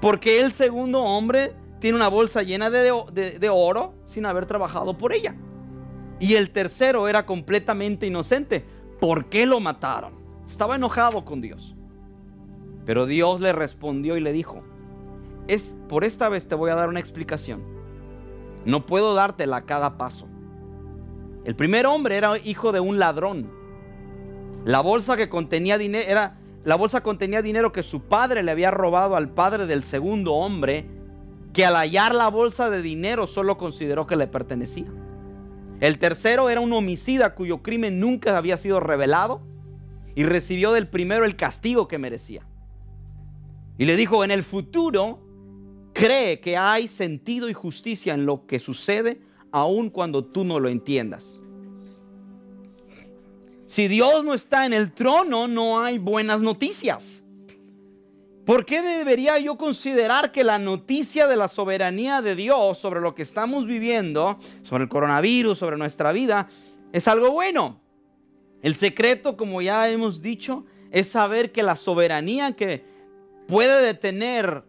¿Por 0.00 0.18
qué 0.18 0.40
el 0.40 0.52
segundo 0.52 1.02
hombre 1.02 1.52
tiene 1.78 1.96
una 1.96 2.08
bolsa 2.08 2.42
llena 2.42 2.70
de, 2.70 2.90
de, 3.38 3.48
oro 3.50 3.94
sin 4.06 4.24
haber 4.24 4.46
trabajado 4.46 4.96
por 4.96 5.12
ella? 5.12 5.36
Y 6.18 6.34
el 6.34 6.50
tercero 6.50 7.06
era 7.06 7.26
completamente 7.26 8.06
inocente. 8.06 8.64
¿Por 8.98 9.26
qué 9.28 9.44
lo 9.44 9.60
mataron? 9.60 10.14
Estaba 10.48 10.76
enojado 10.76 11.24
con 11.24 11.42
Dios. 11.42 11.76
Pero 12.86 13.04
Dios 13.04 13.42
le 13.42 13.52
respondió 13.52 14.16
y 14.16 14.20
le 14.20 14.32
dijo, 14.32 14.62
es 15.54 15.76
por 15.88 16.04
esta 16.04 16.28
vez 16.28 16.46
te 16.46 16.54
voy 16.54 16.70
a 16.70 16.74
dar 16.74 16.88
una 16.88 17.00
explicación. 17.00 17.62
No 18.64 18.86
puedo 18.86 19.14
dártela 19.14 19.56
a 19.56 19.66
cada 19.66 19.96
paso. 19.96 20.26
El 21.44 21.56
primer 21.56 21.86
hombre 21.86 22.16
era 22.16 22.38
hijo 22.38 22.72
de 22.72 22.80
un 22.80 22.98
ladrón. 22.98 23.50
La 24.64 24.80
bolsa 24.80 25.16
que 25.16 25.28
contenía 25.28 25.78
dinero 25.78 26.08
era 26.08 26.40
la 26.64 26.74
bolsa 26.74 27.02
contenía 27.02 27.40
dinero 27.40 27.72
que 27.72 27.82
su 27.82 28.02
padre 28.02 28.42
le 28.42 28.50
había 28.50 28.70
robado 28.70 29.16
al 29.16 29.30
padre 29.30 29.64
del 29.64 29.82
segundo 29.82 30.34
hombre, 30.34 30.86
que 31.54 31.64
al 31.64 31.74
hallar 31.74 32.14
la 32.14 32.28
bolsa 32.28 32.68
de 32.68 32.82
dinero 32.82 33.26
solo 33.26 33.56
consideró 33.56 34.06
que 34.06 34.16
le 34.16 34.26
pertenecía. 34.26 34.92
El 35.80 35.98
tercero 35.98 36.50
era 36.50 36.60
un 36.60 36.74
homicida 36.74 37.34
cuyo 37.34 37.62
crimen 37.62 37.98
nunca 37.98 38.36
había 38.36 38.58
sido 38.58 38.78
revelado 38.78 39.40
y 40.14 40.24
recibió 40.24 40.72
del 40.72 40.86
primero 40.86 41.24
el 41.24 41.36
castigo 41.36 41.88
que 41.88 41.96
merecía. 41.96 42.42
Y 43.78 43.86
le 43.86 43.96
dijo, 43.96 44.22
en 44.22 44.30
el 44.30 44.44
futuro, 44.44 45.20
cree 46.00 46.40
que 46.40 46.56
hay 46.56 46.88
sentido 46.88 47.50
y 47.50 47.52
justicia 47.52 48.14
en 48.14 48.24
lo 48.24 48.46
que 48.46 48.58
sucede 48.58 49.20
aun 49.52 49.90
cuando 49.90 50.24
tú 50.24 50.44
no 50.44 50.58
lo 50.58 50.68
entiendas. 50.68 51.40
Si 53.66 53.86
Dios 53.86 54.24
no 54.24 54.32
está 54.32 54.64
en 54.64 54.72
el 54.72 54.92
trono, 54.92 55.46
no 55.46 55.80
hay 55.80 55.98
buenas 55.98 56.40
noticias. 56.40 57.22
¿Por 58.46 58.64
qué 58.64 58.80
debería 58.80 59.38
yo 59.38 59.58
considerar 59.58 60.32
que 60.32 60.42
la 60.42 60.58
noticia 60.58 61.28
de 61.28 61.36
la 61.36 61.48
soberanía 61.48 62.22
de 62.22 62.34
Dios 62.34 62.78
sobre 62.78 63.00
lo 63.00 63.14
que 63.14 63.22
estamos 63.22 63.66
viviendo, 63.66 64.40
sobre 64.62 64.84
el 64.84 64.88
coronavirus, 64.88 65.58
sobre 65.58 65.76
nuestra 65.76 66.12
vida, 66.12 66.48
es 66.92 67.06
algo 67.06 67.30
bueno? 67.30 67.80
El 68.62 68.74
secreto, 68.74 69.36
como 69.36 69.60
ya 69.60 69.88
hemos 69.88 70.22
dicho, 70.22 70.64
es 70.90 71.08
saber 71.08 71.52
que 71.52 71.62
la 71.62 71.76
soberanía 71.76 72.52
que 72.52 72.84
puede 73.46 73.84
detener 73.84 74.64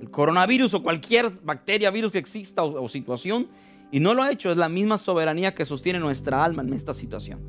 el 0.00 0.10
coronavirus 0.10 0.74
o 0.74 0.82
cualquier 0.82 1.30
bacteria, 1.42 1.90
virus 1.90 2.12
que 2.12 2.18
exista 2.18 2.64
o, 2.64 2.88
situación, 2.88 3.48
y 3.92 4.00
no 4.00 4.14
lo 4.14 4.22
ha 4.22 4.30
hecho, 4.30 4.50
es 4.50 4.56
la 4.56 4.68
misma 4.68 4.98
soberanía 4.98 5.54
que 5.54 5.66
sostiene 5.66 5.98
nuestra 5.98 6.42
alma 6.44 6.62
en 6.62 6.72
esta 6.72 6.94
situación. 6.94 7.40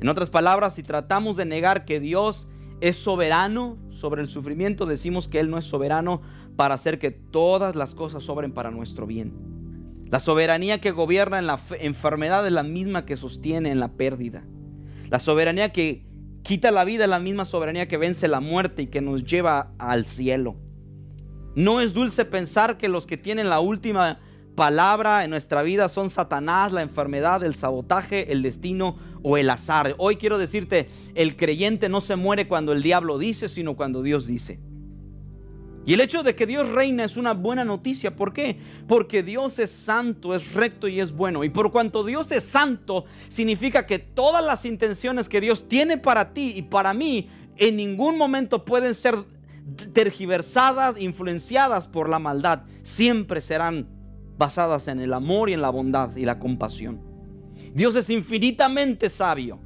En 0.00 0.08
otras 0.08 0.30
palabras, 0.30 0.74
si 0.74 0.82
tratamos 0.82 1.36
de 1.36 1.44
negar 1.44 1.84
que 1.84 2.00
Dios 2.00 2.48
es 2.80 2.96
soberano 2.96 3.76
sobre 3.90 4.22
el 4.22 4.28
sufrimiento, 4.28 4.86
decimos 4.86 5.28
que 5.28 5.38
Él 5.38 5.50
no 5.50 5.58
es 5.58 5.66
soberano 5.66 6.22
para 6.56 6.74
hacer 6.74 6.98
que 6.98 7.10
todas 7.10 7.76
las 7.76 7.94
cosas 7.94 8.24
sobren 8.24 8.52
para 8.52 8.70
nuestro 8.70 9.06
bien. 9.06 9.32
La 10.10 10.18
soberanía 10.18 10.80
que 10.80 10.90
gobierna 10.90 11.38
en 11.38 11.46
la 11.46 11.60
enfermedad 11.78 12.44
es 12.44 12.52
la 12.52 12.64
misma 12.64 13.04
que 13.06 13.16
sostiene 13.16 13.70
en 13.70 13.78
la 13.78 13.92
pérdida. 13.92 14.44
La 15.08 15.20
soberanía 15.20 15.70
que 15.70 16.04
quita 16.42 16.72
la 16.72 16.84
vida 16.84 17.04
es 17.04 17.10
la 17.10 17.20
misma 17.20 17.44
soberanía 17.44 17.86
que 17.86 17.96
vence 17.96 18.26
la 18.26 18.40
muerte 18.40 18.82
y 18.82 18.86
que 18.88 19.02
nos 19.02 19.24
lleva 19.24 19.72
al 19.78 20.06
cielo. 20.06 20.56
No 21.54 21.80
es 21.80 21.94
dulce 21.94 22.24
pensar 22.24 22.78
que 22.78 22.88
los 22.88 23.06
que 23.06 23.16
tienen 23.16 23.48
la 23.48 23.60
última 23.60 24.20
palabra 24.54 25.24
en 25.24 25.30
nuestra 25.30 25.62
vida 25.62 25.88
son 25.88 26.10
Satanás, 26.10 26.72
la 26.72 26.82
enfermedad, 26.82 27.42
el 27.42 27.54
sabotaje, 27.54 28.32
el 28.32 28.42
destino 28.42 28.98
o 29.22 29.36
el 29.36 29.50
azar. 29.50 29.94
Hoy 29.98 30.16
quiero 30.16 30.38
decirte, 30.38 30.88
el 31.14 31.36
creyente 31.36 31.88
no 31.88 32.00
se 32.00 32.16
muere 32.16 32.46
cuando 32.46 32.72
el 32.72 32.82
diablo 32.82 33.18
dice, 33.18 33.48
sino 33.48 33.74
cuando 33.74 34.02
Dios 34.02 34.26
dice. 34.26 34.60
Y 35.86 35.94
el 35.94 36.00
hecho 36.00 36.22
de 36.22 36.36
que 36.36 36.46
Dios 36.46 36.68
reina 36.68 37.04
es 37.04 37.16
una 37.16 37.32
buena 37.32 37.64
noticia. 37.64 38.14
¿Por 38.14 38.32
qué? 38.32 38.58
Porque 38.86 39.22
Dios 39.22 39.58
es 39.58 39.70
santo, 39.70 40.34
es 40.34 40.52
recto 40.52 40.88
y 40.88 41.00
es 41.00 41.12
bueno. 41.12 41.42
Y 41.42 41.48
por 41.48 41.72
cuanto 41.72 42.04
Dios 42.04 42.30
es 42.32 42.44
santo, 42.44 43.06
significa 43.28 43.86
que 43.86 43.98
todas 43.98 44.44
las 44.44 44.66
intenciones 44.66 45.28
que 45.28 45.40
Dios 45.40 45.68
tiene 45.68 45.96
para 45.96 46.34
ti 46.34 46.52
y 46.54 46.62
para 46.62 46.92
mí 46.92 47.30
en 47.56 47.76
ningún 47.76 48.18
momento 48.18 48.64
pueden 48.64 48.94
ser 48.94 49.16
tergiversadas, 49.92 51.00
influenciadas 51.00 51.88
por 51.88 52.08
la 52.08 52.18
maldad. 52.18 52.62
Siempre 52.82 53.40
serán 53.40 53.88
basadas 54.36 54.88
en 54.88 55.00
el 55.00 55.12
amor 55.12 55.50
y 55.50 55.52
en 55.52 55.62
la 55.62 55.70
bondad 55.70 56.16
y 56.16 56.24
la 56.24 56.38
compasión. 56.38 57.00
Dios 57.74 57.94
es 57.96 58.10
infinitamente 58.10 59.08
sabio. 59.08 59.60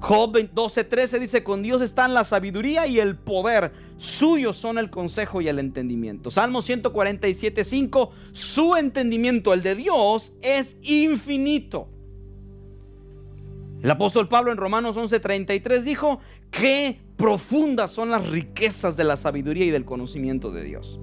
Job 0.00 0.36
12:13 0.36 1.18
dice, 1.18 1.42
con 1.42 1.62
Dios 1.62 1.82
están 1.82 2.14
la 2.14 2.24
sabiduría 2.24 2.86
y 2.86 3.00
el 3.00 3.16
poder, 3.16 3.72
suyos 3.96 4.56
son 4.56 4.78
el 4.78 4.90
consejo 4.90 5.40
y 5.40 5.48
el 5.48 5.58
entendimiento. 5.58 6.30
Salmo 6.30 6.62
147:5, 6.62 8.10
su 8.32 8.76
entendimiento, 8.76 9.52
el 9.52 9.62
de 9.62 9.74
Dios, 9.74 10.32
es 10.40 10.78
infinito. 10.82 11.88
El 13.82 13.90
apóstol 13.90 14.28
Pablo 14.28 14.52
en 14.52 14.58
Romanos 14.58 14.96
11:33 14.96 15.82
dijo, 15.82 16.20
qué 16.50 17.00
profundas 17.18 17.90
son 17.90 18.10
las 18.10 18.26
riquezas 18.30 18.96
de 18.96 19.04
la 19.04 19.18
sabiduría 19.18 19.66
y 19.66 19.70
del 19.70 19.84
conocimiento 19.84 20.50
de 20.50 20.64
Dios. 20.64 20.98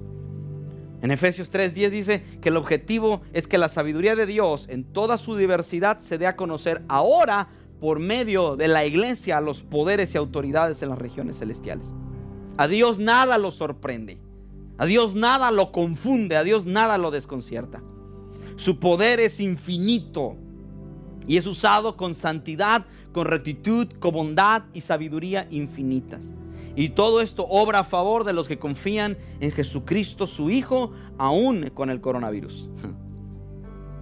En 1.02 1.10
Efesios 1.12 1.52
3:10 1.52 1.90
dice 1.90 2.24
que 2.40 2.48
el 2.48 2.56
objetivo 2.56 3.20
es 3.32 3.46
que 3.46 3.58
la 3.58 3.68
sabiduría 3.68 4.16
de 4.16 4.26
Dios 4.26 4.66
en 4.68 4.82
toda 4.82 5.18
su 5.18 5.36
diversidad 5.36 6.00
se 6.00 6.18
dé 6.18 6.26
a 6.26 6.34
conocer 6.34 6.82
ahora 6.88 7.48
por 7.80 8.00
medio 8.00 8.56
de 8.56 8.66
la 8.66 8.86
iglesia 8.86 9.36
a 9.36 9.42
los 9.42 9.62
poderes 9.62 10.14
y 10.14 10.18
autoridades 10.18 10.80
en 10.82 10.88
las 10.88 10.98
regiones 10.98 11.38
celestiales. 11.38 11.86
A 12.56 12.66
Dios 12.66 12.98
nada 12.98 13.36
lo 13.36 13.50
sorprende. 13.50 14.18
A 14.78 14.86
Dios 14.86 15.14
nada 15.14 15.50
lo 15.50 15.70
confunde. 15.70 16.36
A 16.36 16.42
Dios 16.42 16.64
nada 16.64 16.96
lo 16.96 17.10
desconcierta. 17.10 17.82
Su 18.56 18.80
poder 18.80 19.20
es 19.20 19.38
infinito 19.38 20.36
y 21.26 21.36
es 21.36 21.46
usado 21.46 21.96
con 21.96 22.14
santidad, 22.14 22.86
con 23.16 23.28
rectitud, 23.28 23.88
con 23.98 24.12
bondad 24.12 24.64
y 24.74 24.82
sabiduría 24.82 25.48
infinitas. 25.50 26.20
Y 26.74 26.90
todo 26.90 27.22
esto 27.22 27.46
obra 27.48 27.78
a 27.78 27.84
favor 27.84 28.24
de 28.24 28.34
los 28.34 28.46
que 28.46 28.58
confían 28.58 29.16
en 29.40 29.50
Jesucristo, 29.52 30.26
su 30.26 30.50
Hijo, 30.50 30.92
aún 31.16 31.70
con 31.72 31.88
el 31.88 32.02
coronavirus. 32.02 32.68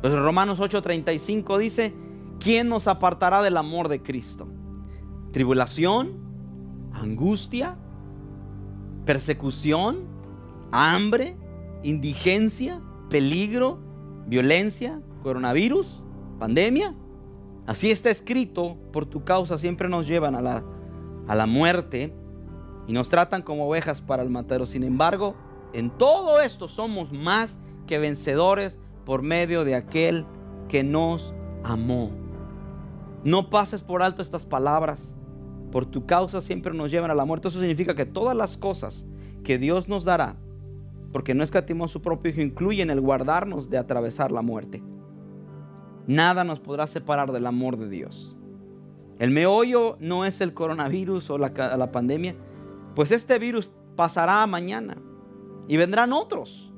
Pues 0.03 0.13
Romanos 0.13 0.59
8:35 0.59 1.59
dice, 1.59 1.95
¿quién 2.41 2.69
nos 2.69 2.89
apartará 2.89 3.41
del 3.41 3.57
amor 3.57 3.89
de 3.89 4.03
Cristo? 4.03 4.49
¿Tribulación? 5.31 6.19
¿Angustia? 6.93 7.77
¿Persecución? 9.07 10.09
¿Hambre? 10.73 11.37
¿Indigencia? 11.85 12.81
¿Peligro? 13.11 13.79
¿Violencia? 14.27 15.01
¿Coronavirus? 15.23 16.03
¿Pandemia? 16.41 16.97
Así 17.67 17.91
está 17.91 18.11
escrito, 18.11 18.77
por 18.93 19.07
tu 19.07 19.25
causa 19.25 19.57
siempre 19.59 19.89
nos 19.89 20.07
llevan 20.07 20.35
a 20.35 20.43
la, 20.43 20.65
a 21.27 21.35
la 21.35 21.47
muerte 21.47 22.15
y 22.87 22.93
nos 22.93 23.09
tratan 23.09 23.43
como 23.43 23.67
ovejas 23.67 24.03
para 24.03 24.23
el 24.23 24.31
matero. 24.31 24.67
Sin 24.67 24.85
embargo, 24.85 25.35
en 25.73 25.91
todo 25.91 26.41
esto 26.41 26.69
somos 26.69 27.13
más 27.13 27.59
que 27.87 27.99
vencedores 27.99 28.79
por 29.05 29.23
medio 29.23 29.65
de 29.65 29.75
aquel 29.75 30.27
que 30.69 30.85
nos 30.85 31.35
amó. 31.63 32.11
No 33.25 33.49
pases 33.49 33.83
por 33.83 34.03
alto 34.03 34.21
estas 34.21 34.45
palabras. 34.45 35.15
Por 35.73 35.87
tu 35.87 36.07
causa 36.07 36.41
siempre 36.41 36.75
nos 36.75 36.91
llevan 36.91 37.11
a 37.11 37.15
la 37.15 37.25
muerte. 37.25 37.49
Eso 37.49 37.59
significa 37.59 37.95
que 37.95 38.07
todas 38.07 38.37
las 38.37 38.57
cosas 38.57 39.07
que 39.43 39.59
Dios 39.59 39.89
nos 39.89 40.05
dará, 40.05 40.37
porque 41.13 41.35
no 41.35 41.43
escatimó 41.43 41.89
su 41.89 42.01
propio 42.01 42.31
Hijo, 42.31 42.41
incluyen 42.41 42.91
el 42.91 43.01
guardarnos 43.01 43.71
de 43.71 43.79
atravesar 43.79 44.31
la 44.31 44.43
muerte. 44.43 44.83
Nada 46.07 46.45
nos 46.45 46.61
podrá 46.61 46.87
separar 46.87 47.33
del 47.33 47.47
amor 47.47 47.77
de 47.79 47.89
Dios. 47.89 48.37
El 49.19 49.31
meollo 49.31 49.97
no 50.01 50.25
es 50.25 50.41
el 50.41 50.53
coronavirus 50.53 51.31
o 51.31 51.39
la, 51.39 51.93
pandemia, 51.93 52.35
pues 52.95 53.13
este 53.13 53.39
virus 53.39 53.71
pasará 53.97 54.47
mañana 54.47 54.97
y 55.69 55.77
vendrán 55.77 56.13
otros. 56.13 56.73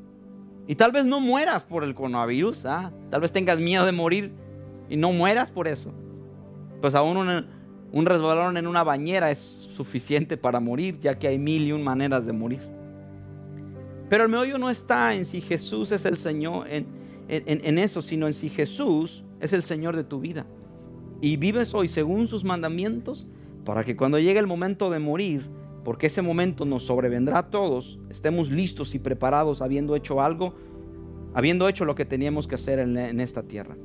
Y 0.69 0.75
tal 0.75 0.93
vez 0.93 1.05
no 1.05 1.21
mueras 1.21 1.65
por 1.65 1.83
el 1.83 1.95
coronavirus, 1.95 2.67
¿ah? 2.67 2.93
tal 3.11 3.21
vez 3.21 3.33
tengas 3.33 3.59
miedo 3.59 3.87
de 3.87 3.93
morir 3.93 4.33
y 4.89 4.97
no 4.97 5.13
mueras 5.13 5.51
por 5.51 5.67
eso. 5.67 5.93
Pues 6.81 6.95
aún 6.95 7.17
un, 7.17 7.47
un 7.93 8.07
resbalón 8.07 8.57
en 8.57 8.67
una 8.67 8.85
bañera 8.85 9.31
es 9.31 9.39
suficiente 9.75 10.37
para 10.37 10.61
morir, 10.61 11.01
ya 11.01 11.19
que 11.19 11.29
hay 11.29 11.39
mil 11.39 11.67
y 11.67 11.73
un 11.73 11.83
maneras 11.83 12.27
de 12.27 12.33
morir. 12.33 12.61
Pero 14.09 14.25
el 14.25 14.31
meollo 14.31 14.59
no 14.59 14.71
está 14.71 15.15
en 15.15 15.25
si 15.25 15.41
Jesús 15.41 15.91
es 15.93 16.05
el 16.05 16.17
Señor, 16.17 16.69
en, 16.69 16.87
en 17.29 17.79
eso, 17.79 18.03
sino 18.03 18.27
en 18.27 18.35
si 18.35 18.49
Jesús 18.49 19.25
es 19.41 19.53
el 19.53 19.63
Señor 19.63 19.97
de 19.97 20.05
tu 20.05 20.21
vida. 20.21 20.47
Y 21.21 21.37
vives 21.37 21.75
hoy 21.75 21.89
según 21.89 22.27
sus 22.27 22.45
mandamientos 22.45 23.27
para 23.65 23.85
que 23.85 23.97
cuando 23.97 24.19
llegue 24.19 24.39
el 24.39 24.47
momento 24.47 24.91
de 24.91 24.99
morir, 24.99 25.49
porque 25.85 26.07
ese 26.07 26.23
momento 26.23 26.65
nos 26.65 26.85
sobrevendrá 26.85 27.39
a 27.39 27.51
todos, 27.51 27.99
estemos 28.11 28.51
listos 28.51 28.95
y 28.95 28.99
preparados 28.99 29.63
habiendo 29.63 29.97
hecho 29.97 30.21
algo, 30.21 30.55
habiendo 31.35 31.69
hecho 31.69 31.85
lo 31.85 31.95
que 31.95 32.05
teníamos 32.05 32.47
que 32.47 32.55
hacer 32.55 32.79
en, 32.79 33.21
esta 33.21 33.43
tierra. 33.43 33.77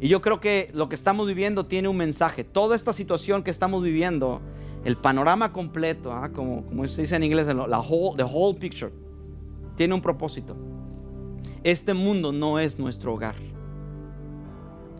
Y 0.00 0.08
yo 0.08 0.20
creo 0.20 0.40
que 0.40 0.70
lo 0.74 0.88
que 0.88 0.94
estamos 0.94 1.26
viviendo 1.26 1.66
tiene 1.66 1.88
un 1.88 1.96
mensaje. 1.96 2.44
Toda 2.44 2.76
esta 2.76 2.92
situación 2.92 3.42
que 3.42 3.50
estamos 3.50 3.82
viviendo, 3.82 4.40
el 4.84 4.96
panorama 4.96 5.52
completo, 5.52 6.12
¿ah? 6.12 6.32
como, 6.32 6.64
se 6.86 7.02
dice 7.02 7.16
en 7.16 7.22
inglés, 7.22 7.46
la 7.46 7.82
the 8.16 8.24
whole 8.24 8.58
picture, 8.58 8.92
tiene 9.76 9.94
un 9.94 10.02
propósito. 10.02 10.56
Este 11.66 11.94
mundo 11.94 12.30
no 12.30 12.60
es 12.60 12.78
nuestro 12.78 13.14
hogar. 13.14 13.34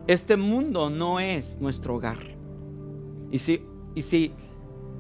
Este 0.09 0.37
mundo 0.37 0.91
no 0.91 1.21
es 1.21 1.61
nuestro 1.61 1.95
hogar. 1.95 2.19
Y 3.31 3.39
si, 3.39 3.63
y 3.95 4.03
si 4.03 4.33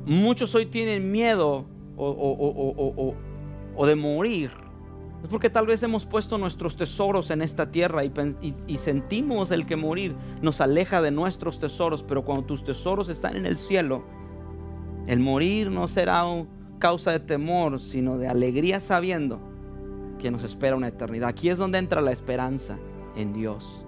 muchos 0.04 0.54
hoy 0.54 0.66
tienen 0.66 1.11
miedo 1.11 1.66
o, 1.96 3.16
de 3.85 3.96
morir, 3.96 4.52
es 5.25 5.28
porque 5.28 5.50
tal 5.50 5.66
vez 5.66 5.82
hemos 5.82 6.06
puesto 6.06 6.38
nuestros 6.38 6.76
tesoros 6.76 7.32
en 7.32 7.42
esta 7.42 7.73
tierra 7.73 8.04
y, 8.04 8.12
y, 8.68 8.76
sentimos 8.76 9.50
el 9.50 9.66
que 9.66 9.75
morir 9.75 10.14
nos 10.42 10.61
aleja 10.61 11.02
de 11.02 11.11
nuestros 11.11 11.58
tesoros, 11.58 12.04
pero 12.04 12.25
cuando 12.25 12.46
tus 12.46 12.62
tesoros 12.62 13.08
están 13.08 13.35
en 13.35 13.44
el 13.44 13.58
cielo, 13.58 14.04
el 15.08 15.18
morir 15.18 15.73
no 15.73 15.88
será 15.88 16.23
causa 16.78 17.11
de 17.11 17.18
temor, 17.18 17.80
sino 17.80 18.18
de 18.18 18.28
alegría 18.28 18.78
sabiendo 18.78 19.55
que 20.18 20.30
nos 20.30 20.44
espera 20.44 20.76
una 20.76 20.88
eternidad. 20.88 21.28
Aquí 21.28 21.49
es 21.49 21.58
donde 21.58 21.78
entra 21.78 22.00
la 22.00 22.12
esperanza 22.12 22.78
en 23.16 23.32
Dios. 23.32 23.85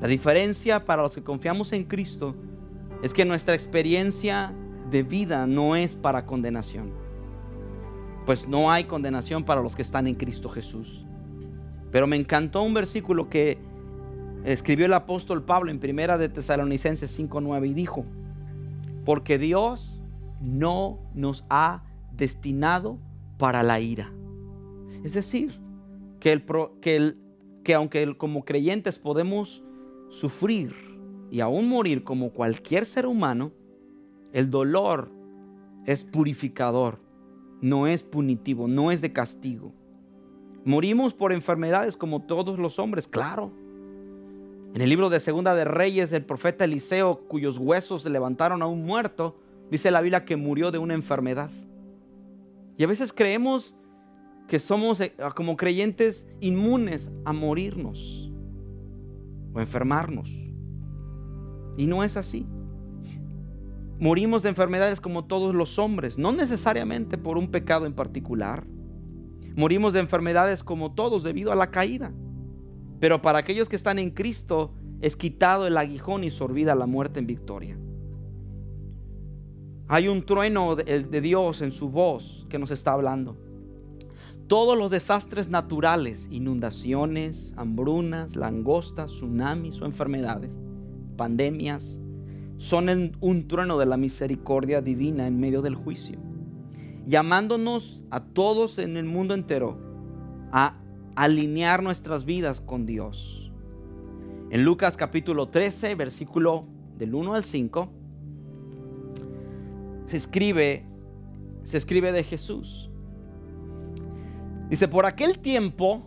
La 0.00 0.08
diferencia 0.08 0.84
para 0.84 1.02
los 1.02 1.14
que 1.14 1.22
confiamos 1.22 1.72
en 1.72 1.84
Cristo 1.84 2.34
es 3.02 3.12
que 3.12 3.24
nuestra 3.24 3.54
experiencia 3.54 4.52
de 4.90 5.02
vida 5.02 5.46
no 5.46 5.76
es 5.76 5.94
para 5.94 6.26
condenación. 6.26 6.92
Pues 8.26 8.48
no 8.48 8.70
hay 8.70 8.84
condenación 8.84 9.44
para 9.44 9.62
los 9.62 9.76
que 9.76 9.82
están 9.82 10.06
en 10.06 10.14
Cristo 10.14 10.48
Jesús. 10.48 11.04
Pero 11.90 12.06
me 12.06 12.16
encantó 12.16 12.62
un 12.62 12.74
versículo 12.74 13.28
que 13.28 13.58
escribió 14.44 14.86
el 14.86 14.92
apóstol 14.92 15.42
Pablo 15.42 15.70
en 15.70 15.80
Primera 15.80 16.18
de 16.18 16.28
Tesalonicenses 16.28 17.10
5:9 17.18 17.68
y 17.68 17.74
dijo: 17.74 18.04
"Porque 19.04 19.38
Dios 19.38 20.00
no 20.40 20.98
nos 21.14 21.44
ha 21.50 21.82
destinado 22.12 22.98
para 23.38 23.62
la 23.62 23.80
ira." 23.80 24.12
Es 25.02 25.14
decir, 25.14 25.58
que 26.18 27.74
aunque 27.74 28.16
como 28.16 28.44
creyentes 28.44 28.98
podemos 28.98 29.64
sufrir 30.08 30.74
y 31.30 31.40
aún 31.40 31.68
morir 31.68 32.04
como 32.04 32.30
cualquier 32.30 32.84
ser 32.84 33.06
humano, 33.06 33.52
el 34.32 34.50
dolor 34.50 35.10
es 35.86 36.04
purificador, 36.04 36.98
no 37.60 37.86
es 37.86 38.02
punitivo, 38.02 38.68
no 38.68 38.90
es 38.90 39.00
de 39.00 39.12
castigo. 39.12 39.72
Morimos 40.64 41.14
por 41.14 41.32
enfermedades 41.32 41.96
como 41.96 42.22
todos 42.22 42.58
los 42.58 42.78
hombres, 42.78 43.06
claro. 43.06 43.50
En 44.74 44.82
el 44.82 44.90
libro 44.90 45.08
de 45.08 45.20
Segunda 45.20 45.54
de 45.54 45.64
Reyes, 45.64 46.12
el 46.12 46.24
profeta 46.24 46.64
Eliseo, 46.64 47.26
cuyos 47.26 47.58
huesos 47.58 48.02
se 48.02 48.10
levantaron 48.10 48.62
a 48.62 48.66
un 48.66 48.84
muerto, 48.84 49.36
dice 49.70 49.90
la 49.90 50.00
Biblia 50.00 50.24
que 50.24 50.36
murió 50.36 50.70
de 50.70 50.78
una 50.78 50.94
enfermedad. 50.94 51.50
Y 52.76 52.84
a 52.84 52.86
veces 52.86 53.12
creemos 53.12 53.76
que 54.50 54.58
somos 54.58 55.00
eh, 55.00 55.14
como 55.36 55.56
creyentes 55.56 56.26
inmunes 56.40 57.08
a 57.24 57.32
morirnos 57.32 58.32
o 59.54 59.60
enfermarnos. 59.60 60.28
Y 61.76 61.86
no 61.86 62.02
es 62.02 62.16
así. 62.16 62.48
Morimos 64.00 64.42
de 64.42 64.48
enfermedades 64.48 65.00
como 65.00 65.26
todos 65.26 65.54
los 65.54 65.78
hombres, 65.78 66.18
no 66.18 66.32
necesariamente 66.32 67.16
por 67.16 67.38
un 67.38 67.52
pecado 67.52 67.86
en 67.86 67.94
particular. 67.94 68.66
Morimos 69.54 69.92
de 69.92 70.00
enfermedades 70.00 70.64
como 70.64 70.94
todos 70.94 71.22
debido 71.22 71.52
a 71.52 71.56
la 71.56 71.70
caída. 71.70 72.12
Pero 72.98 73.22
para 73.22 73.38
aquellos 73.38 73.68
que 73.68 73.76
están 73.76 74.00
en 74.00 74.10
Cristo 74.10 74.74
es 75.00 75.14
quitado 75.14 75.68
el 75.68 75.76
aguijón 75.76 76.24
y 76.24 76.30
sorbida 76.30 76.74
la 76.74 76.86
muerte 76.86 77.20
en 77.20 77.28
victoria. 77.28 77.78
Hay 79.86 80.08
un 80.08 80.24
trueno 80.24 80.74
de 80.74 81.20
Dios 81.20 81.62
en 81.62 81.70
su 81.70 81.88
voz 81.88 82.48
que 82.50 82.58
nos 82.58 82.72
está 82.72 82.92
hablando 82.94 83.49
todos 84.50 84.76
los 84.76 84.90
desastres 84.90 85.48
naturales, 85.48 86.26
inundaciones, 86.28 87.54
hambrunas, 87.56 88.34
langostas, 88.34 89.12
tsunamis 89.12 89.80
o 89.80 89.86
enfermedades, 89.86 90.50
pandemias, 91.16 92.00
son 92.56 93.12
un 93.20 93.46
trueno 93.46 93.78
de 93.78 93.86
la 93.86 93.96
misericordia 93.96 94.82
divina 94.82 95.28
en 95.28 95.38
medio 95.38 95.62
del 95.62 95.76
juicio, 95.76 96.18
llamándonos 97.06 98.02
a 98.10 98.24
todos 98.24 98.80
en 98.80 98.96
el 98.96 99.04
mundo 99.04 99.34
entero 99.34 99.78
a 100.50 100.80
alinear 101.14 101.84
nuestras 101.84 102.24
vidas 102.24 102.60
con 102.60 102.86
Dios. 102.86 103.52
En 104.50 104.64
Lucas 104.64 104.96
capítulo 104.96 105.48
13, 105.48 105.94
versículo 105.94 106.64
del 106.98 107.14
1 107.14 107.34
al 107.34 107.44
5, 107.44 107.88
se 110.08 110.16
escribe, 110.16 110.86
se 111.62 111.76
escribe 111.76 112.10
de 112.10 112.24
Jesús. 112.24 112.89
Dice, 114.70 114.86
por 114.86 115.04
aquel 115.04 115.40
tiempo, 115.40 116.06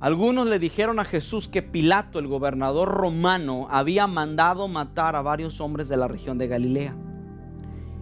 algunos 0.00 0.48
le 0.48 0.58
dijeron 0.58 0.98
a 0.98 1.04
Jesús 1.04 1.46
que 1.46 1.62
Pilato, 1.62 2.18
el 2.18 2.26
gobernador 2.26 2.88
romano, 2.88 3.68
había 3.70 4.08
mandado 4.08 4.66
matar 4.66 5.14
a 5.16 5.22
varios 5.22 5.60
hombres 5.60 5.88
de 5.88 5.96
la 5.96 6.08
región 6.08 6.36
de 6.36 6.48
Galilea. 6.48 6.96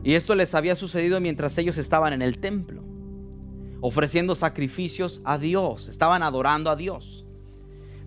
Y 0.03 0.15
esto 0.15 0.35
les 0.35 0.55
había 0.55 0.75
sucedido 0.75 1.21
mientras 1.21 1.57
ellos 1.59 1.79
estaban 1.79 2.15
en 2.15 2.23
el 2.23 2.39
templo, 2.39 2.83
ofreciendo 3.81 4.35
sacrificios 4.35 5.21
a 5.25 5.39
Dios, 5.39 5.89
estaban 5.89 6.23
adorando 6.23 6.71
a 6.71 6.77
Dios. 6.77 7.27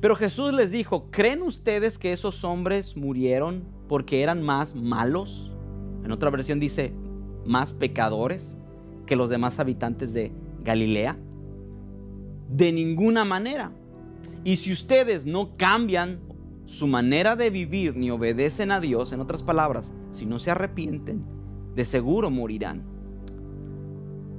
Pero 0.01 0.15
Jesús 0.15 0.53
les 0.53 0.71
dijo, 0.71 1.09
¿creen 1.11 1.41
ustedes 1.41 1.97
que 1.97 2.11
esos 2.11 2.43
hombres 2.43 2.97
murieron 2.97 3.63
porque 3.87 4.23
eran 4.23 4.41
más 4.41 4.75
malos? 4.75 5.51
En 6.03 6.11
otra 6.11 6.29
versión 6.31 6.59
dice, 6.59 6.93
más 7.45 7.73
pecadores 7.73 8.55
que 9.05 9.15
los 9.15 9.29
demás 9.29 9.59
habitantes 9.59 10.13
de 10.13 10.33
Galilea. 10.63 11.17
De 12.49 12.71
ninguna 12.71 13.25
manera. 13.25 13.71
Y 14.43 14.57
si 14.57 14.71
ustedes 14.71 15.25
no 15.25 15.57
cambian 15.57 16.19
su 16.65 16.87
manera 16.87 17.35
de 17.35 17.49
vivir 17.49 17.95
ni 17.95 18.11
obedecen 18.11 18.71
a 18.71 18.79
Dios, 18.79 19.11
en 19.11 19.21
otras 19.21 19.43
palabras, 19.43 19.89
si 20.13 20.25
no 20.25 20.39
se 20.39 20.51
arrepienten, 20.51 21.25
de 21.75 21.85
seguro 21.85 22.29
morirán. 22.29 22.83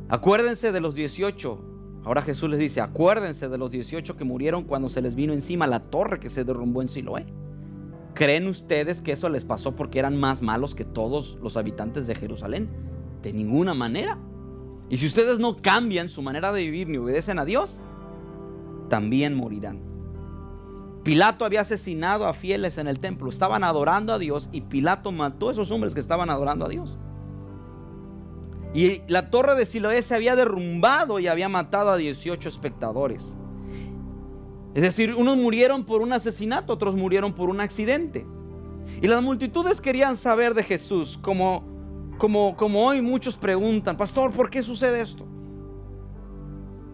Acuérdense 0.08 0.72
de 0.72 0.80
los 0.80 0.94
18. 0.94 1.60
Ahora 2.04 2.22
Jesús 2.22 2.48
les 2.48 2.60
dice, 2.60 2.80
acuérdense 2.80 3.48
de 3.48 3.58
los 3.58 3.72
18 3.72 4.16
que 4.16 4.24
murieron 4.24 4.64
cuando 4.64 4.88
se 4.88 5.02
les 5.02 5.16
vino 5.16 5.32
encima 5.32 5.66
la 5.66 5.90
torre 5.90 6.20
que 6.20 6.30
se 6.30 6.44
derrumbó 6.44 6.82
en 6.82 6.88
Siloé. 6.88 7.26
¿Creen 8.14 8.46
ustedes 8.46 9.02
que 9.02 9.12
eso 9.12 9.28
les 9.28 9.44
pasó 9.44 9.74
porque 9.74 9.98
eran 9.98 10.16
más 10.16 10.40
malos 10.40 10.74
que 10.74 10.84
todos 10.84 11.36
los 11.42 11.56
habitantes 11.56 12.06
de 12.06 12.14
Jerusalén? 12.14 12.68
De 13.22 13.32
ninguna 13.32 13.74
manera. 13.74 14.18
Y 14.88 14.98
si 14.98 15.06
ustedes 15.06 15.40
no 15.40 15.56
cambian 15.56 16.08
su 16.08 16.22
manera 16.22 16.52
de 16.52 16.62
vivir 16.62 16.88
ni 16.88 16.96
obedecen 16.96 17.40
a 17.40 17.44
Dios, 17.44 17.80
también 18.88 19.34
morirán. 19.34 19.80
Pilato 21.02 21.44
había 21.44 21.60
asesinado 21.60 22.26
a 22.26 22.34
fieles 22.34 22.78
en 22.78 22.88
el 22.88 22.98
templo, 22.98 23.30
estaban 23.30 23.62
adorando 23.62 24.12
a 24.12 24.18
Dios 24.18 24.48
y 24.50 24.62
Pilato 24.62 25.12
mató 25.12 25.48
a 25.48 25.52
esos 25.52 25.70
hombres 25.70 25.94
que 25.94 26.00
estaban 26.00 26.30
adorando 26.30 26.64
a 26.64 26.68
Dios. 26.68 26.98
Y 28.74 29.02
la 29.06 29.30
torre 29.30 29.54
de 29.54 29.66
Siloé 29.66 30.02
se 30.02 30.14
había 30.14 30.36
derrumbado 30.36 31.20
y 31.20 31.28
había 31.28 31.48
matado 31.48 31.90
a 31.90 31.96
18 31.96 32.48
espectadores. 32.48 33.36
Es 34.74 34.82
decir, 34.82 35.14
unos 35.14 35.36
murieron 35.38 35.84
por 35.84 36.02
un 36.02 36.12
asesinato, 36.12 36.72
otros 36.72 36.96
murieron 36.96 37.34
por 37.34 37.48
un 37.48 37.60
accidente. 37.60 38.26
Y 39.00 39.06
las 39.06 39.22
multitudes 39.22 39.80
querían 39.80 40.16
saber 40.16 40.54
de 40.54 40.62
Jesús, 40.62 41.18
como, 41.22 41.64
como, 42.18 42.56
como 42.56 42.84
hoy 42.84 43.00
muchos 43.00 43.36
preguntan, 43.36 43.96
pastor, 43.96 44.32
¿por 44.32 44.50
qué 44.50 44.62
sucede 44.62 45.00
esto? 45.00 45.24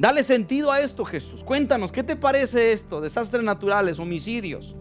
Dale 0.03 0.25
sentido 0.25 0.73
a 0.73 0.81
esto, 0.81 1.05
Jesús. 1.05 1.45
Cuéntanos, 1.45 1.93
¿qué 1.93 2.03
te 2.03 2.17
parece 2.17 2.73
esto? 2.73 3.01
Desastres 3.01 3.45
naturales, 3.45 4.01
homicidios. 4.01 4.75